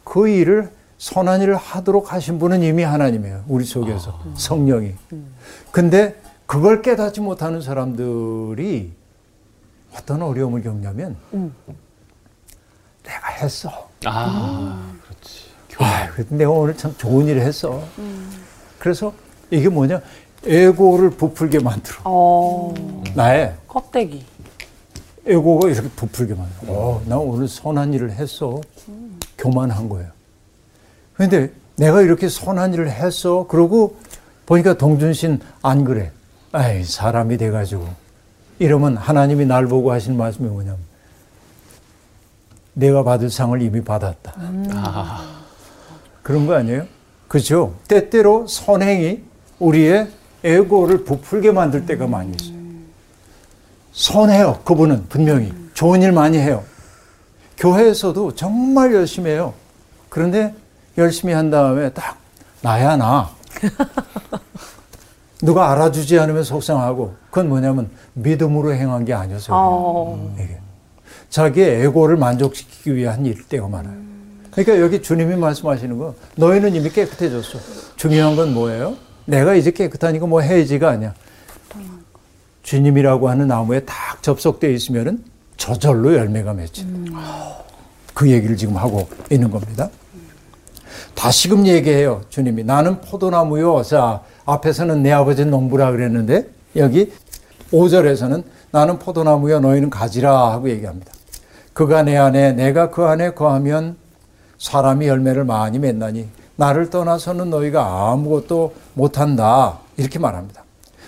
[0.03, 3.45] 그 일을 선한 일을 하도록 하신 분은 이미 하나님이에요.
[3.47, 4.95] 우리 속에서 성령이.
[5.71, 8.93] 근데 그걸 깨닫지 못하는 사람들이
[9.95, 11.17] 어떤 어려움을 겪냐면
[13.03, 13.89] 내가 했어.
[14.07, 14.93] 아,
[15.79, 17.83] 아, 근데 내가 오늘 참 좋은 일을 했어.
[18.79, 19.13] 그래서
[19.51, 20.01] 이게 뭐냐?
[20.45, 21.99] 에고를 부풀게 만들어.
[22.05, 22.75] 어.
[23.15, 24.25] 나의 껍데기.
[25.27, 26.73] 에고가 이렇게 부풀게 만들어.
[26.73, 28.61] 어, 나 오늘 선한 일을 했어.
[29.39, 30.09] 교만한 거예요.
[31.15, 33.47] 근데 내가 이렇게 선한 일을 했어.
[33.47, 33.97] 그러고
[34.47, 36.11] 보니까 동준신 안 그래.
[36.51, 37.87] 아이, 사람이 돼가지고.
[38.59, 40.79] 이러면 하나님이 날 보고 하시는 말씀이 뭐냐면
[42.75, 44.33] 내가 받을 상을 이미 받았다.
[46.23, 46.87] 그런 거 아니에요?
[47.29, 47.75] 그죠?
[47.89, 49.23] 때때로 선행이
[49.59, 50.09] 우리의
[50.45, 52.57] 에고를 부풀게 만들 때가 많이 있어요.
[53.93, 54.61] 선해요.
[54.65, 55.53] 그분은 분명히.
[55.75, 56.63] 좋은 일 많이 해요.
[57.59, 59.55] 교회에서도 정말 열심히 해요.
[60.09, 60.55] 그런데
[60.99, 62.19] 열심히 한 다음에 딱
[62.61, 63.31] 나야 나.
[65.43, 69.53] 누가 알아주지 않으면 속상하고 그건 뭐냐면 믿음으로 행한 게 아니어서.
[69.55, 70.35] 어.
[70.39, 70.59] 이게
[71.33, 73.97] 자기의 에고를 만족시키기 위한 일 때가 많아요.
[74.51, 77.59] 그러니까 여기 주님이 말씀하시는 거 너희는 이미 깨끗해졌어.
[77.97, 78.97] 중요한 건 뭐예요?
[79.25, 81.15] 내가 이제 깨끗하니까 뭐 해야지가 아니야.
[82.63, 85.25] 주님이라고 하는 나무에 딱 접속되어 있으면은
[85.57, 87.19] 저절로 열매가 맺힌다.
[88.13, 89.89] 그 얘기를 지금 하고 있는 겁니다.
[91.15, 92.21] 다시금 얘기해요.
[92.29, 93.83] 주님이 나는 포도나무요.
[93.85, 97.11] 자 앞에서는 내 아버지 농부라 그랬는데 여기
[97.73, 99.61] 5절에서는 나는 포도나무요.
[99.61, 101.11] 너희는 가지라 하고 얘기합니다.
[101.83, 103.97] 그가 내 안에 내가 그 안에 거하면
[104.59, 110.63] 사람이 열매를 많이 맺나니 나를 떠나서는 너희가 아무것도 못한다 이렇게 말합니다.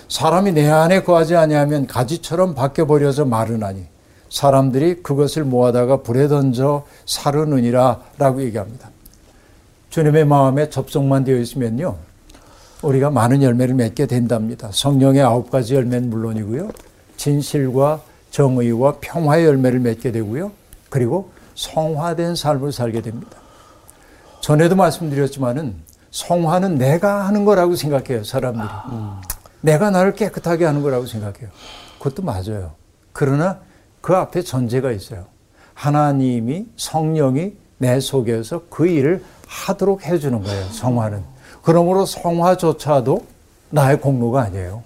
[0.09, 3.85] 사람이 내 안에 거하지 아니하면 가지처럼 바뀌어 버려서 마르나니
[4.31, 8.91] 사람들이 그것을 모아다가 불에 던져 사르느니라라고 얘기합니다.
[9.91, 11.95] 주님의 마음에 접속만 되어 있으면요.
[12.83, 14.71] 우리가 많은 열매를 맺게 된답니다.
[14.73, 16.69] 성령의 아홉 가지 열매는 물론이고요.
[17.17, 18.01] 진실과
[18.33, 20.64] 정의와 평화의 열매를 맺게 되고요.
[20.95, 23.37] 그리고 성화된 삶을 살게 됩니다.
[24.41, 25.75] 전에도 말씀드렸지만은
[26.13, 28.69] 성화는 내가 하는 거라고 생각해요, 사람들이.
[29.61, 31.49] 내가 나를 깨끗하게 하는 거라고 생각해요.
[31.99, 32.75] 그것도 맞아요.
[33.13, 33.59] 그러나
[34.01, 35.27] 그 앞에 전제가 있어요.
[35.75, 41.25] 하나님이 성령이 내 속에서 그 일을 하도록 해주는 거예요, 성화는.
[41.63, 43.27] 그러므로 성화조차도
[43.71, 44.85] 나의 공로가 아니에요.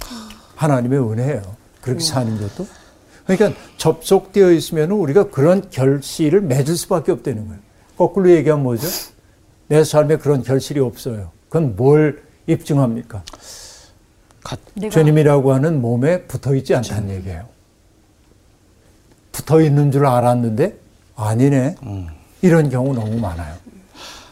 [0.57, 1.43] 하나님의 은혜예요.
[1.83, 2.67] 그렇게 사는 것도.
[3.29, 7.61] 그러니까 접속되어 있으면 우리가 그런 결실을 맺을 수밖에 없다는 거예요.
[7.99, 8.89] 거꾸로 얘기하면 뭐죠?
[9.67, 11.31] 내 삶에 그런 결실이 없어요.
[11.49, 13.23] 그건 뭘 입증합니까?
[14.91, 17.47] 주님이라고 하는 몸에 붙어 있지 않다는 얘기예요.
[19.31, 20.79] 붙어 있는 줄 알았는데
[21.15, 21.75] 아니네.
[22.41, 23.55] 이런 경우 너무 많아요.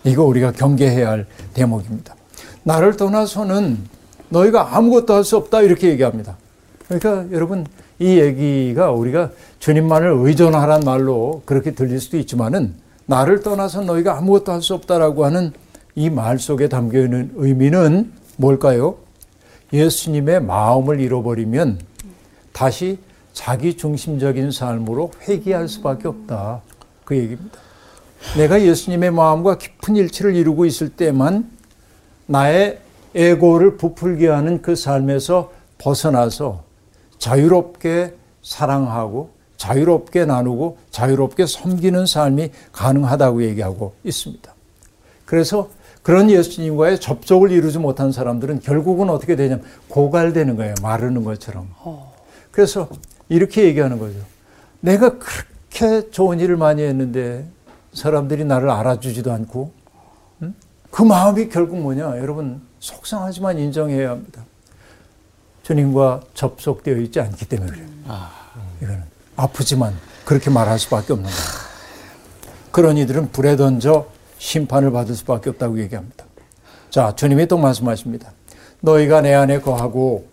[0.05, 2.17] 이거 우리가 경계해야 할 대목입니다.
[2.63, 3.79] 나를 떠나서는
[4.31, 6.39] 너희가 아무것도 할 수 없다 이렇게 얘기합니다.
[6.89, 7.67] 그러니까 여러분
[7.99, 12.75] 이 얘기가 우리가 주님만을 의존하란 말로 그렇게 들릴 수도 있지만은
[13.07, 15.53] 나를 떠나서 너희가 아무것도 할 수 없다라고 하는
[15.95, 18.97] 이 말 속에 담겨 있는 의미는 뭘까요?
[19.73, 21.81] 예수님의 마음을 잃어버리면
[22.53, 22.99] 다시
[23.33, 26.61] 자기 중심적인 삶으로 회귀할 수밖에 없다.
[27.05, 27.59] 그 얘기입니다.
[28.37, 31.51] 내가 예수님의 마음과 깊은 일치를 이루고 있을 때만
[32.27, 32.79] 나의
[33.15, 36.65] 에고를 부풀게 하는 그 삶에서 벗어나서
[37.19, 44.55] 자유롭게 사랑하고 자유롭게 나누고 자유롭게 섬기는 삶이 가능하다고 얘기하고 있습니다.
[45.25, 45.71] 그래서
[46.03, 50.75] 그런 예수님과의 접촉을 이루지 못한 사람들은 결국은 어떻게 되냐면 고갈되는 거예요.
[50.81, 51.69] 마르는 것처럼.
[52.53, 52.89] 그래서
[53.29, 54.19] 이렇게 얘기하는 거죠.
[54.81, 57.45] 내가 그렇게 좋은 일을 많이 했는데
[57.93, 59.73] 사람들이 나를 알아주지도 않고
[60.43, 60.55] 음?
[60.91, 62.19] 그 마음이 결국 뭐냐?
[62.19, 64.45] 여러분 속상하지만 인정해야 합니다.
[65.67, 67.87] 주님과 접속되어 있지 않기 때문에 그래요.
[68.81, 69.03] 이거는
[69.35, 71.43] 아프지만 그렇게 말할 수밖에 없는 거예요.
[72.71, 74.07] 그런 이들은 불에 던져
[74.39, 76.25] 심판을 받을 수밖에 없다고 얘기합니다.
[76.89, 78.31] 자, 주님이 또 말씀하십니다.
[78.81, 80.29] 너희가 내 안에 거하고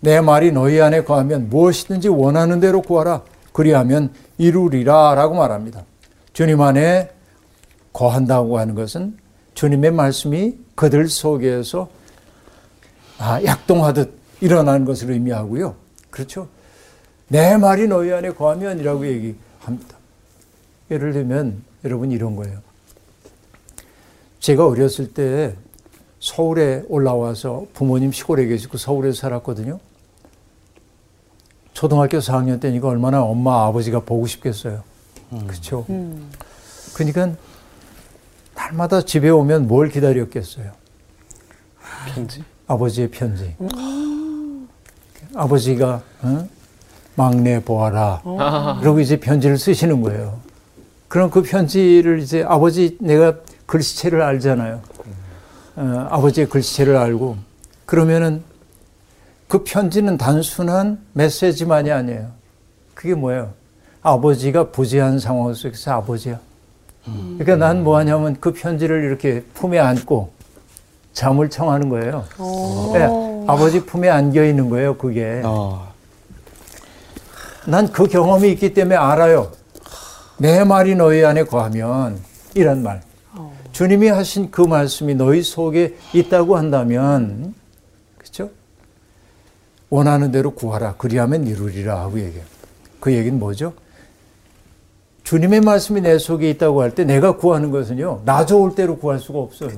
[0.00, 3.20] 내 말이 너희 안에 거하면 무엇이든지 원하는 대로 구하라.
[3.52, 5.84] 그리하면 이루리라 라고 말합니다.
[6.32, 7.10] 주님 안에
[7.92, 9.18] 거한다고 하는 것은
[9.52, 11.90] 주님의 말씀이 그들 속에서
[13.18, 15.74] 아, 약동하듯 일어나는 것을 의미하고요.
[16.10, 16.48] 그렇죠?
[17.28, 19.96] 내 말이 너희 안에 거하면이라고 얘기합니다.
[20.90, 22.58] 예를 들면 여러분 이런 거예요.
[24.40, 25.54] 제가 어렸을 때
[26.18, 29.78] 서울에 올라와서 부모님 시골에 계시고 서울에 살았거든요.
[31.72, 34.82] 초등학교 4학년 때니까 얼마나 엄마 아버지가 보고 싶겠어요.
[35.30, 35.86] 그렇죠.
[36.94, 37.34] 그러니까
[38.54, 40.72] 날마다 집에 오면 뭘 기다렸겠어요.
[42.14, 42.44] 편지?
[42.66, 43.56] 아버지의 편지.
[45.34, 46.48] 아버지가 어?
[47.14, 48.22] 막내 보아라.
[48.80, 50.38] 그러고 이제 편지를 쓰시는 거예요.
[51.08, 53.34] 그럼 그 편지를 이제 아버지 내가
[53.66, 54.80] 글씨체를 알잖아요.
[55.76, 57.36] 어, 아버지의 글씨체를 알고
[57.86, 58.42] 그러면은
[59.48, 62.28] 그 편지는 단순한 메시지만이 아니에요.
[62.94, 63.52] 그게 뭐예요?
[64.02, 66.38] 아버지가 부재한 상황 속에서 아버지야.
[67.38, 70.30] 그러니까 난 뭐 하냐면 그 편지를 이렇게 품에 안고
[71.12, 72.24] 잠을 청하는 거예요.
[72.92, 73.06] 네,
[73.46, 75.40] 아버지 품에 안겨 있는 거예요, 그게.
[75.44, 75.90] 어.
[77.66, 79.50] 난그 경험이 있기 때문에 알아요.
[80.38, 82.18] 내 말이 너희 안에 거하면
[82.54, 83.02] 이런 말.
[83.72, 87.54] 주님이 하신 그 말씀이 너희 속에 있다고 한다면
[88.18, 88.50] 그렇죠?
[89.90, 90.94] 원하는 대로 구하라.
[90.98, 92.44] 그리하면 이루리라 하고 얘기해요.
[92.98, 93.72] 그 얘기는 뭐죠?
[95.24, 98.22] 주님의 말씀이 내 속에 있다고 할 때 내가 구하는 것은요.
[98.24, 99.70] 나 좋을 대로 구할 수가 없어요.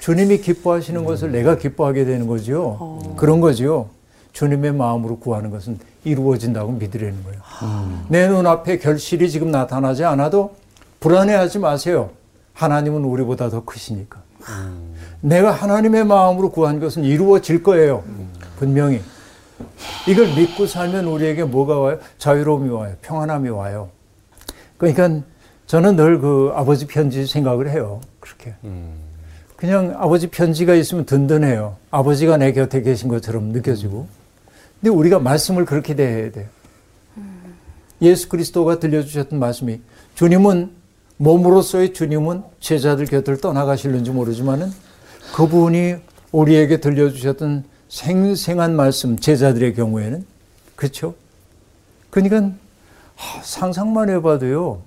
[0.00, 2.98] 주님이 기뻐하시는 것을 내가 기뻐하게 되는 거죠.
[3.16, 3.90] 그런 거죠.
[4.32, 7.40] 주님의 마음으로 구하는 것은 이루어진다고 믿으려는 거예요.
[8.08, 10.54] 내 눈앞에 결실이 지금 나타나지 않아도
[11.00, 12.10] 불안해하지 마세요.
[12.54, 14.20] 하나님은 우리보다 더 크시니까.
[15.20, 18.02] 내가 하나님의 마음으로 구한 것은 이루어질 거예요.
[18.58, 19.00] 분명히.
[20.08, 21.98] 이걸 믿고 살면 우리에게 뭐가 와요?
[22.18, 22.94] 자유로움이 와요.
[23.02, 23.90] 평안함이 와요.
[24.78, 25.20] 그러니까
[25.66, 28.00] 저는 늘 그 아버지 편지 생각을 해요.
[28.18, 28.54] 그렇게.
[29.60, 31.76] 그냥 아버지 편지가 있으면 든든해요.
[31.90, 34.08] 아버지가 내 곁에 계신 것처럼 느껴지고.
[34.80, 36.46] 근데 우리가 말씀을 그렇게 대해야 돼요.
[38.00, 39.82] 예수 그리스도가 들려주셨던 말씀이
[40.14, 40.70] 주님은
[41.18, 44.72] 몸으로서의 주님은 제자들 곁을 떠나가실는지 모르지만은
[45.34, 45.96] 그분이
[46.32, 50.24] 우리에게 들려주셨던 생생한 말씀 제자들의 경우에는
[50.74, 51.14] 그렇죠.
[52.08, 52.50] 그러니까
[53.14, 54.80] 하, 상상만 해봐도요.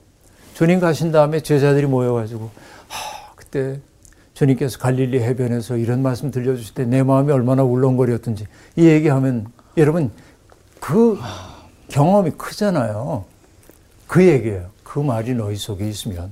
[0.56, 2.50] 주님 가신 다음에 제자들이 모여가지고
[2.88, 3.80] 하, 그때
[4.34, 10.12] 주님께서 갈릴리 해변에서 이런 말씀 들려주실 때 내 마음이 얼마나 울렁거렸던지 이 얘기하면 여러분
[10.80, 11.18] 그
[11.88, 13.26] 경험이 크잖아요.
[14.08, 14.70] 그 얘기예요.
[14.84, 16.32] 그 말이 너희 속에 있으면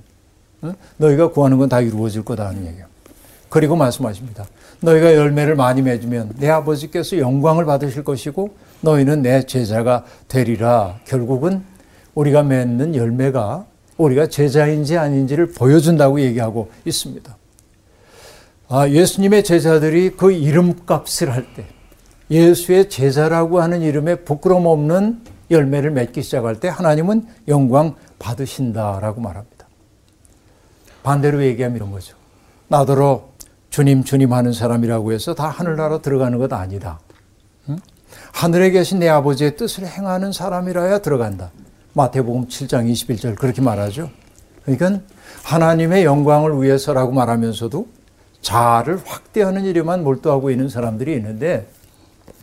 [0.64, 0.74] 응?
[0.98, 2.86] 너희가 구하는 건 다 이루어질 거다 하는 얘기예요.
[3.50, 4.46] 그리고 말씀하십니다.
[4.82, 11.00] 너희가 열매를 많이 맺으면 내 아버지께서 영광을 받으실 것이고 너희는 내 제자가 되리라.
[11.06, 11.64] 결국은
[12.16, 13.66] 우리가 맺는 열매가
[13.98, 17.36] 우리가 제자인지 아닌지를 보여준다고 얘기하고 있습니다.
[18.74, 21.66] 아, 예수님의 제자들이 그 이름값을 할 때,
[22.30, 29.68] 예수의 제자라고 하는 이름에 부끄럼 없는 열매를 맺기 시작할 때 하나님은 영광 받으신다라고 말합니다.
[31.04, 32.16] 반대로 얘기하면 이런 거죠.
[32.70, 33.32] 나더러
[33.70, 37.02] 주님, 주님 하는 사람이라고 해서 다 하늘나라 들어가는 것 아니다.
[37.68, 37.76] 응?
[38.32, 41.52] 하늘에 계신 내 아버지의 뜻을 행하는 사람이라야 들어간다.
[41.92, 44.10] 마태복음 7장 21절 그렇게 말하죠.
[44.64, 45.02] 그러니까
[45.44, 48.01] 하나님의 영광을 위해서라고 말하면서도
[48.42, 51.68] 자아를 확대하는 일에만 몰두하고 있는 사람들이 있는데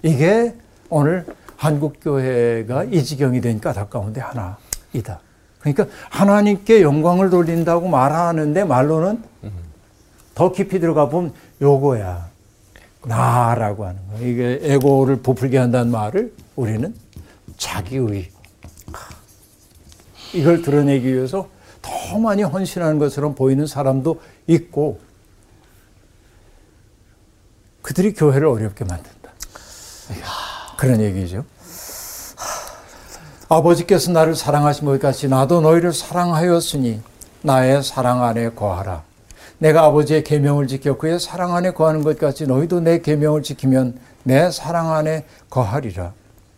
[0.02, 0.54] 이게
[0.88, 5.20] 오늘 한국 교회가 이 지경이 된 까닭 가운데 하나이다.
[5.60, 9.22] 그러니까 하나님께 영광을 돌린다고 말하는데 말로는
[10.34, 12.28] 더 깊이 들어가 보면 요거야.
[13.04, 14.28] 나라고 하는 거예요.
[14.28, 16.94] 이게 에고를 부풀게 한다는 말을 우리는
[17.56, 18.28] 자기의
[20.34, 21.48] 이걸 드러내기 위해서
[21.80, 25.00] 더 많이 헌신하는 것처럼 보이는 사람도 있고
[27.88, 29.30] 그들이 교회를 어렵게 만든다.
[30.76, 31.42] 그런 얘기죠.
[33.48, 37.00] 아버지께서 나를 사랑하신 것 같이 나도 너희를 사랑하였으니
[37.40, 39.04] 나의 사랑 안에 거하라.
[39.56, 44.50] 내가 아버지의 계명을 지켜 그의 사랑 안에 거하는 것 같이 너희도 내 계명을 지키면 내
[44.50, 46.12] 사랑 안에 거하리라.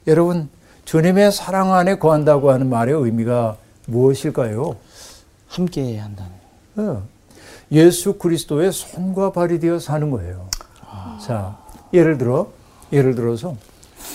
[0.09, 0.49] 여러분,
[0.85, 4.75] 주님의 사랑 안에 거한다고 하는 말의 의미가 무엇일까요?
[5.47, 6.33] 함께 한다는.
[6.75, 7.07] 어,
[7.71, 10.51] 예수 그리스도의 손과 발이 되어 사는 거예요.
[11.25, 11.57] 자,
[11.93, 12.49] 예를 들어,
[12.93, 13.57] 예를 들어서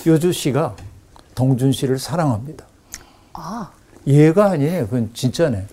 [0.05, 0.75] 요주 씨가
[1.33, 2.65] 동준 씨를 사랑합니다.
[3.33, 3.69] 아,
[4.07, 4.85] 얘가 아니에요.
[4.85, 5.65] 그건 진짜네.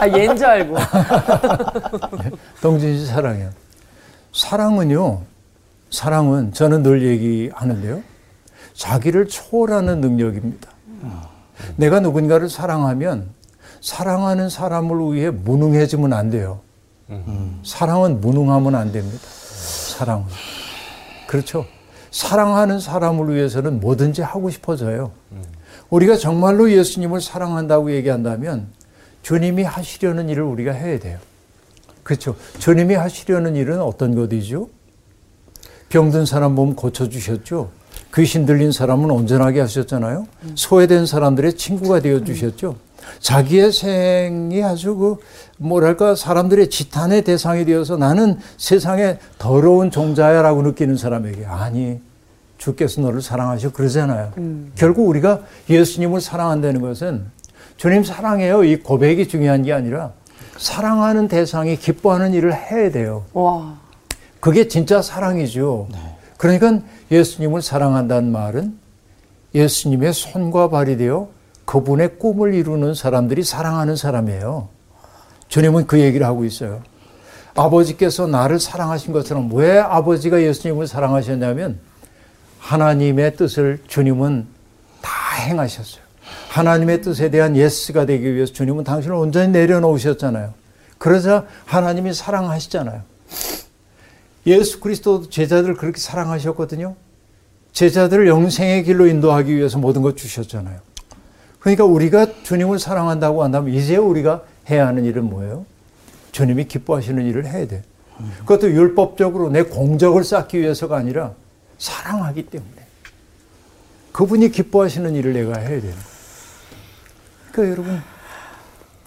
[0.00, 0.76] 아 얘인 줄 알고.
[2.60, 3.50] 동준 씨 사랑해요.
[4.32, 5.22] 사랑은요,
[5.90, 8.02] 사랑은 저는 늘 얘기하는데요.
[8.74, 10.68] 자기를 초월하는 능력입니다.
[11.76, 13.30] 내가 누군가를 사랑하면
[13.80, 16.60] 사랑하는 사람을 위해 무능해지면 안 돼요.
[17.64, 19.24] 사랑은 무능하면 안 됩니다.
[19.28, 20.24] 사랑은.
[21.26, 21.66] 그렇죠.
[22.10, 25.12] 사랑하는 사람을 위해서는 뭐든지 하고 싶어져요.
[25.90, 28.68] 우리가 정말로 예수님을 사랑한다고 얘기한다면
[29.22, 31.18] 주님이 하시려는 일을 우리가 해야 돼요.
[32.02, 32.36] 그렇죠.
[32.58, 34.68] 주님이 하시려는 일은 어떤 것이죠?
[35.90, 37.70] 병든 사람 몸 고쳐주셨죠.
[38.14, 40.26] 귀신 들린 사람은 온전하게 하셨잖아요.
[40.54, 42.76] 소외된 사람들의 친구가 되어 주셨죠.
[43.20, 45.16] 자기의 생이 아주 그
[45.58, 52.00] 뭐랄까 사람들의 지탄의 대상이 되어서 나는 세상에 더러운 종자야라고 느끼는 사람에게 아니
[52.58, 54.32] 주께서 너를 사랑하셔 그러잖아요.
[54.74, 55.40] 결국 우리가
[55.70, 57.26] 예수님을 사랑한다는 것은
[57.76, 60.12] 주님 사랑해요 이 고백이 중요한 게 아니라
[60.56, 63.24] 사랑하는 대상이 기뻐하는 일을 해야 돼요.
[63.32, 63.78] 와.
[64.40, 65.88] 그게 진짜 사랑이죠.
[66.36, 68.78] 그러니까 예수님을 사랑한다는 말은
[69.54, 71.28] 예수님의 손과 발이 되어
[71.68, 74.70] 그분의 꿈을 이루는 사람들이 사랑하는 사람이에요.
[75.48, 76.82] 주님은 그 얘기를 하고 있어요.
[77.54, 81.78] 아버지께서 나를 사랑하신 것처럼 왜 아버지가 예수님을 사랑하셨냐면
[82.58, 84.46] 하나님의 뜻을 주님은
[85.02, 85.10] 다
[85.42, 86.02] 행하셨어요.
[86.48, 90.54] 하나님의 뜻에 대한 yes가 되기 위해서 주님은 당신을 온전히 내려놓으셨잖아요.
[90.96, 93.02] 그러자 하나님이 사랑하시잖아요.
[94.46, 96.96] 예수 그리스도 제자들을 그렇게 사랑하셨거든요.
[97.72, 100.88] 제자들을 영생의 길로 인도하기 위해서 모든 것 주셨잖아요.
[101.68, 105.66] 그러니까 우리가 주님을 사랑한다고 한다면 이제 우리가 해야 하는 일은 뭐예요?
[106.32, 107.82] 주님이 기뻐하시는 일을 해야 돼.
[108.38, 111.32] 그것도 율법적으로 내 공적을 쌓기 위해서가 아니라
[111.76, 112.72] 사랑하기 때문에.
[114.12, 115.92] 그분이 기뻐하시는 일을 내가 해야 돼요.
[117.52, 118.00] 그러니까 여러분,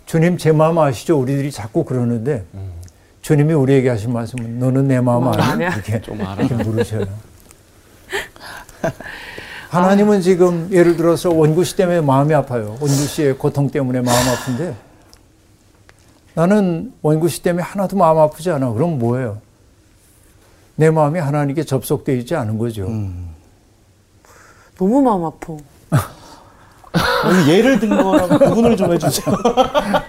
[0.06, 1.20] 주님 제 마음 아시죠?
[1.20, 2.46] 우리들이 자꾸 그러는데
[3.24, 5.70] 주님이 우리에게 하신 말씀은 너는 내 마음 아냐?
[5.74, 6.00] 이렇게,
[6.40, 7.08] 이렇게 물으셔요.
[9.72, 12.72] 하나님은 지금 예를 들어서 원구 씨 때문에 마음이 아파요.
[12.82, 14.76] 원구 씨의 고통 때문에 마음 아픈데
[16.34, 18.74] 나는 원구 씨 때문에 하나도 마음 아프지 않아.
[18.74, 19.40] 그럼 뭐예요?
[20.76, 22.86] 내 마음이 하나님께 접속되어 있지 않은 거죠.
[24.78, 25.54] 너무 마음 아파.
[27.26, 29.34] 오늘 예를 든 거랑 구분을 좀 해주세요.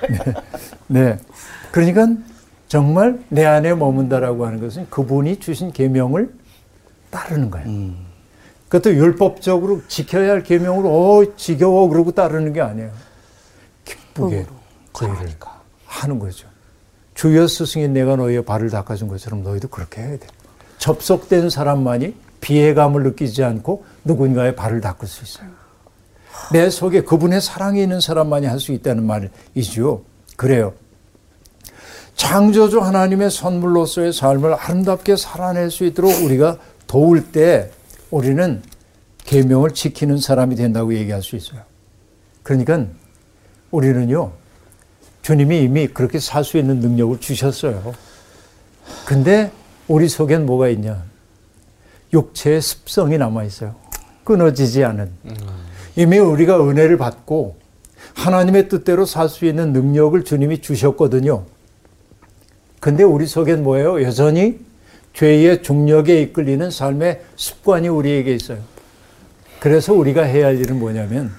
[0.89, 1.19] 네.
[1.71, 2.09] 그러니까
[2.67, 6.35] 정말 내 안에 머문다라고 하는 것은 그분이 주신 계명을
[7.11, 8.12] 따르는 거예요.
[8.73, 12.91] 그것도 율법적으로 지켜야 할 계명으로 어 지겨워 그러고 따르는 게 아니에요.
[13.85, 14.47] 기쁘게
[14.95, 15.15] 그를
[15.85, 16.49] 하는 거죠.
[17.13, 20.27] 주여 스승이 내가 너희의 발을 닦아준 것처럼 너희도 그렇게 해야 돼.
[20.79, 25.51] 접속된 사람만이 비애감을 느끼지 않고 누군가의 발을 닦을 수 있어요.
[26.51, 30.03] 내 속에 그분의 사랑이 있는 사람만이 할 수 있다는 말이죠.
[30.37, 30.73] 그래요.
[32.15, 36.57] 창조주 하나님의 선물로서의 삶을 아름답게 살아낼 수 있도록 우리가
[36.87, 37.71] 도울 때
[38.13, 38.63] 우리는
[39.25, 41.63] 계명을 지키는 사람이 된다고 얘기할 수 있어요.
[42.43, 42.87] 그러니까
[43.71, 44.33] 우리는요.
[45.23, 47.95] 주님이 이미 그렇게 살 수 있는 능력을 주셨어요.
[49.07, 49.51] 근데
[49.89, 51.03] 우리 속엔 뭐가 있냐?
[52.13, 53.77] 육체의 습성이 남아 있어요.
[54.25, 55.11] 끊어지지 않은.
[55.97, 57.57] 이미 우리가 은혜를 받고
[58.15, 61.45] 하나님의 뜻대로 살 수 있는 능력을 주님이 주셨거든요.
[62.79, 64.03] 근데 우리 속엔 뭐예요?
[64.03, 64.61] 여전히
[65.13, 68.59] 죄의 중력에 이끌리는 삶의 습관이 우리에게 있어요.
[69.61, 71.31] 그래서 우리가 해야 할 일은 뭐냐면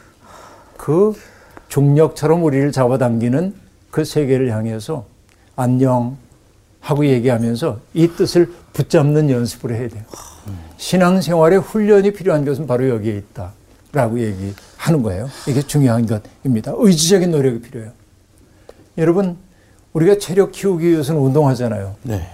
[0.77, 1.13] 그
[1.67, 3.53] 중력처럼 우리를 잡아당기는
[3.89, 5.05] 그 세계를 향해서
[5.55, 6.17] 안녕
[6.79, 10.03] 하고 얘기하면서 이 뜻을 붙잡는 연습을 해야 돼요.
[10.77, 13.53] 신앙생활에 훈련이 필요한 것은 바로 여기에 있다.
[13.93, 15.29] 라고 얘기하는 거예요.
[15.47, 16.73] 이게 중요한 것입니다.
[16.75, 17.91] 의지적인 노력이 필요해요.
[18.97, 19.37] 여러분,
[19.93, 21.95] 우리가 체력 키우기 위해서는 운동하잖아요.
[22.01, 22.27] 네.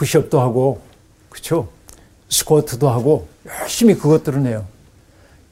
[0.00, 0.82] 푸시업도 하고,
[1.30, 1.68] 그쵸?
[2.28, 4.66] 스쿼트도 하고, 열심히 그것들은 해요.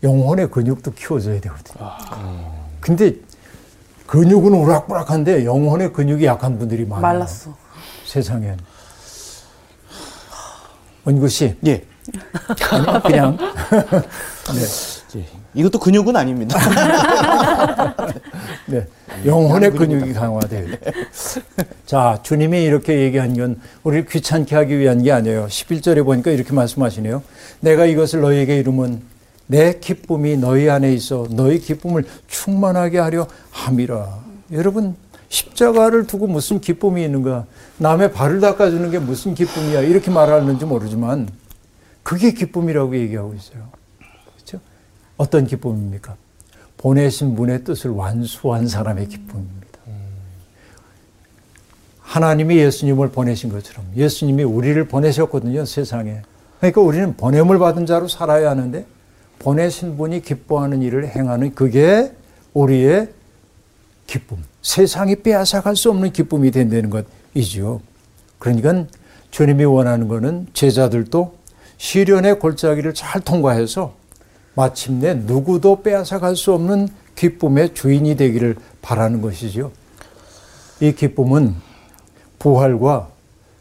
[0.02, 1.90] 영혼의 근육도 키워줘야 되거든요.
[2.80, 3.14] 근데
[4.06, 7.00] 근육은 우락부락한데 영혼의 근육이 약한 분들이 많아요.
[7.00, 7.56] 말랐어.
[8.04, 8.58] 세상엔.
[11.06, 11.86] 원구 씨, 예.
[12.70, 13.36] 아니, 그냥.
[14.54, 15.03] 네.
[15.16, 15.24] 예.
[15.54, 16.58] 이것도 근육은 아닙니다.
[18.66, 18.86] 네.
[19.24, 20.76] 영혼의 근육이 강화돼요.
[21.86, 25.46] 자, 주님이 이렇게 얘기한 건 우리를 귀찮게 하기 위한 게 아니에요.
[25.46, 27.22] 11절에 보니까 이렇게 말씀하시네요.
[27.60, 29.02] 내가 이것을 너희에게 이루면
[29.46, 34.18] 내 기쁨이 너희 안에 있어 너희 기쁨을 충만하게 하려 함이라.
[34.52, 34.96] 여러분,
[35.28, 37.44] 십자가를 두고 무슨 기쁨이 있는가?
[37.78, 39.80] 남의 발을 닦아주는 게 무슨 기쁨이야?
[39.82, 41.28] 이렇게 말하는지 모르지만
[42.02, 43.68] 그게 기쁨이라고 얘기하고 있어요.
[45.16, 46.16] 어떤 기쁨입니까?
[46.76, 49.64] 보내신 분의 뜻을 완수한 사람의 기쁨입니다.
[52.00, 56.22] 하나님이 예수님을 보내신 것처럼 예수님이 우리를 보내셨거든요, 세상에.
[56.58, 58.86] 그러니까 우리는 보냄을 받은 자로 살아야 하는데
[59.38, 62.12] 보내신 분이 기뻐하는 일을 행하는 그게
[62.52, 63.08] 우리의
[64.06, 64.38] 기쁨.
[64.62, 66.90] 세상이 빼앗아갈 수 없는 기쁨이 된다는
[67.34, 67.80] 것이지요.
[68.38, 68.86] 그러니까
[69.30, 71.34] 주님이 원하는 것은 제자들도
[71.78, 73.94] 시련의 골짜기를 잘 통과해서
[74.54, 79.72] 마침내 누구도 빼앗아갈 수 없는 기쁨의 주인이 되기를 바라는 것이죠.
[80.80, 81.54] 이 기쁨은
[82.38, 83.08] 부활과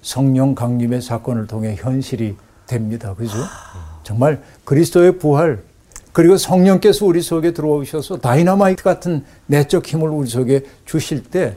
[0.01, 2.35] 성령 강림의 사건을 통해 현실이
[2.67, 3.13] 됩니다.
[3.13, 3.37] 그죠?
[4.03, 5.63] 정말 그리스도의 부활,
[6.11, 11.55] 그리고 성령께서 우리 속에 들어오셔서 다이나마이트 같은 내적 힘을 우리 속에 주실 때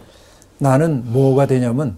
[0.59, 1.97] 나는 뭐가 되냐면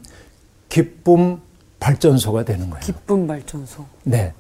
[0.68, 1.41] 기쁨
[1.78, 2.84] 발전소가 되는 거예요.
[2.84, 3.84] 기쁨 발전소.
[4.03, 4.32] 네.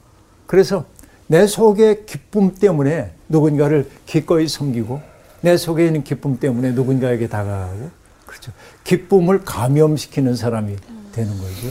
[0.46, 0.84] 그래서
[1.28, 5.00] 내 속의 기쁨 때문에 누군가를 기꺼이 섬기고
[5.42, 7.90] 내 속에 있는 기쁨 때문에 누군가에게 다가가고
[8.26, 8.52] 그렇죠.
[8.84, 10.76] 기쁨을 감염시키는 사람이
[11.12, 11.68] 되는 거죠.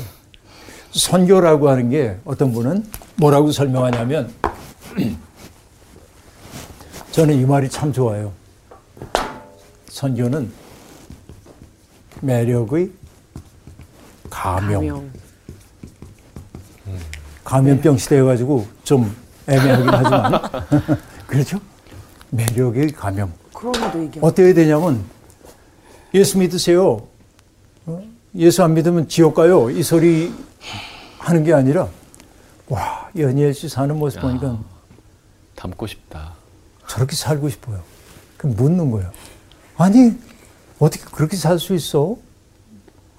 [0.91, 2.85] 선교라고 하는 게 어떤 분은
[3.15, 4.31] 뭐라고 설명하냐면
[7.11, 8.31] 저는 이 말이 참 좋아요.
[9.89, 10.51] 선교는
[12.21, 12.91] 매력의
[14.29, 15.11] 감염.
[17.43, 19.15] 감염병 시대여가지고 좀
[19.47, 20.41] 애매하긴 하지만
[21.27, 21.59] 그렇죠?
[22.29, 23.31] 매력의 감염.
[23.53, 24.19] 코로나도 얘기.
[24.21, 25.03] 어떻게 되냐면
[26.13, 27.01] 예수 믿으세요.
[27.85, 28.03] 어?
[28.35, 29.69] 예수 안 믿으면 지옥 가요.
[29.69, 30.33] 이 소리
[31.19, 31.87] 하는 게 아니라
[32.67, 34.59] 와 연희엘 씨 사는 모습 보니까
[35.55, 36.33] 닮고 싶다.
[36.87, 37.81] 저렇게 살고 싶어요.
[38.37, 39.09] 그럼 묻는 거예요.
[39.77, 40.13] 아니
[40.79, 42.17] 어떻게 그렇게 살 수 있어?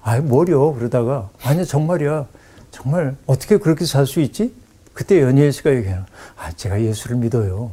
[0.01, 2.27] 아이 뭐려 그러다가 아니 정말이야.
[2.71, 4.53] 정말 어떻게 그렇게 살 수 있지?
[4.99, 6.03] 그때 연희엘 씨가 얘기해요.
[6.35, 7.71] 아 제가 예수를 믿어요.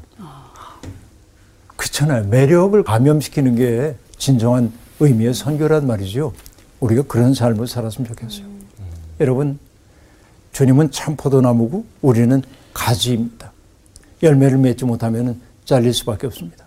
[1.76, 2.28] 그렇잖아요.
[2.28, 6.32] 매력을 감염시키는 게 진정한 의미의 선교란 말이죠.
[6.78, 8.46] 우리가 그런 삶을 살았으면 좋겠어요.
[9.18, 9.58] 여러분,
[10.52, 13.50] 주님은 참 포도나무고 우리는 가지입니다.
[14.22, 16.64] 열매를 맺지 못하면 잘릴 수밖에 없습니다.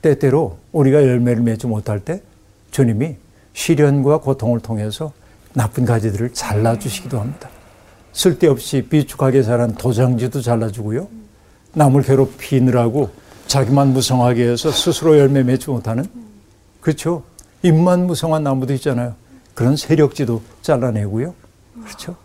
[0.00, 2.22] 때때로 우리가 열매를 맺지 못할 때
[2.70, 3.16] 주님이
[3.52, 5.12] 시련과 고통을 통해서
[5.52, 7.50] 나쁜 가지들을 잘라주시기도 합니다.
[8.12, 11.08] 쓸데없이 비축하게 자란 도장지도 잘라주고요.
[11.74, 13.10] 남을 괴롭히느라고
[13.46, 16.04] 자기만 무성하게 해서 스스로 열매 맺지 못하는
[16.80, 17.22] 그렇죠.
[17.62, 19.14] 입만 무성한 나무도 있잖아요.
[19.54, 21.34] 그런 세력지도 잘라내고요.
[21.84, 22.16] 그렇죠.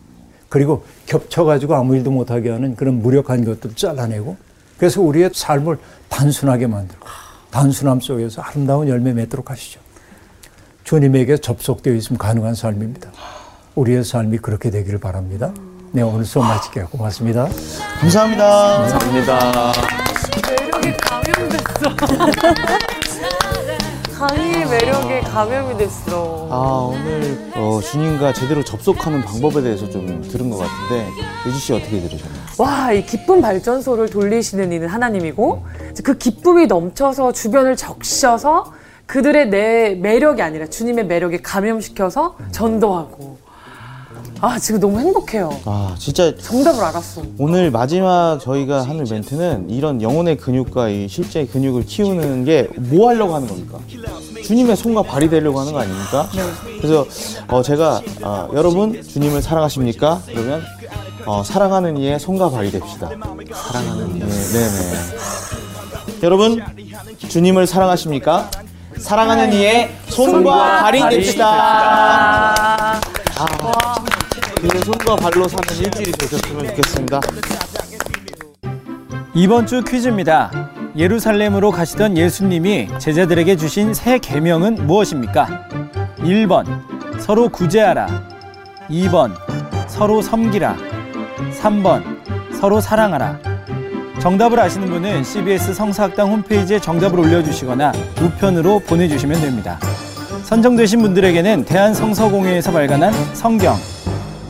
[0.50, 4.38] 그리고 겹쳐가지고 아무 일도 못하게 하는 그런 무력한 것도 잘라내고
[4.78, 5.78] 그래서 우리의 삶을
[6.10, 7.08] 단순하게 만들고
[7.52, 9.80] 단순함 속에서 아름다운 열매 맺도록 하시죠.
[10.84, 13.12] 주님에게 접속되어 있으면 가능한 삶입니다.
[13.76, 15.54] 우리의 삶이 그렇게 되기를 바랍니다.
[15.96, 16.88] 네, 오늘 수업 마칠게요.
[16.90, 17.48] 고맙습니다.
[18.02, 18.78] 감사합니다.
[18.80, 19.72] 감사합니다.
[20.82, 21.96] 매력에 감염됐어.
[24.20, 26.50] 강의의 매력에 감염이 됐어.
[26.52, 31.08] 아 오늘 어, 주님과 제대로 접속하는 방법에 대해서 좀 들은 것 같은데
[31.46, 32.42] 유지 씨 어떻게 들으셨나요?
[32.58, 35.66] 와, 이 기쁨 발전소를 돌리시는 이는 하나님이고
[36.04, 38.74] 그 기쁨이 넘쳐서 주변을 적셔서
[39.06, 43.45] 그들의 내 매력이 아니라 주님의 매력에 감염시켜서 전도하고.
[44.42, 45.50] 아, 지금 너무 행복해요.
[45.66, 47.22] 아 진짜 정답을 알았어.
[47.40, 53.34] 오늘 마지막 저희가 하는 멘트는 이런 영혼의 근육과 이 실제 근육을 키우는 게 뭐 하려고
[53.36, 53.80] 하는 겁니까?
[54.44, 56.28] 주님의 손과 발이 되려고 하는 거 아닙니까?
[56.82, 57.06] 그래서
[57.48, 60.22] 어, 제가 어, 여러분 주님을 사랑하십니까?
[60.28, 60.64] 그러면
[61.26, 63.10] 어, 사랑하는 이의 손과 발이 됩시다.
[63.54, 64.20] 사랑하는 이.
[64.20, 64.82] 네, 네네.
[66.24, 66.62] 여러분
[67.30, 68.50] 주님을 사랑하십니까?
[68.98, 73.00] 사랑하는 이의 손과 발이 됩시다.
[73.36, 77.20] 그 손과 발로 사는 일주일이 되셨으면 좋겠습니다.
[79.34, 80.50] 이번 주 퀴즈입니다.
[80.96, 85.68] 예루살렘으로 가시던 예수님이 제자들에게 주신 새 계명은 무엇입니까?
[86.20, 86.66] 1번
[87.20, 88.08] 서로 구제하라.
[88.90, 89.36] 2번
[89.90, 90.78] 서로 섬기라.
[91.62, 92.04] 3번
[92.54, 93.38] 서로 사랑하라.
[94.22, 99.78] 정답을 아시는 분은 CBS 성서학당 홈페이지에 정답을 올려주시거나 우편으로 보내주시면 됩니다.
[100.46, 103.76] 선정되신 분들에게는 대한성서공회에서 발간한 성경,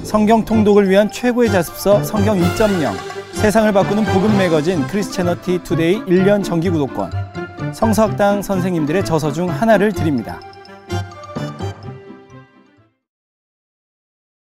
[0.03, 2.93] 성경 통독을 위한 최고의 자습서 성경 2.0,
[3.31, 7.11] 세상을 바꾸는 복음 매거진 Christianity Today 1년 정기 구독권,
[7.71, 10.41] 성서학당 선생님들의 저서 중 하나를 드립니다.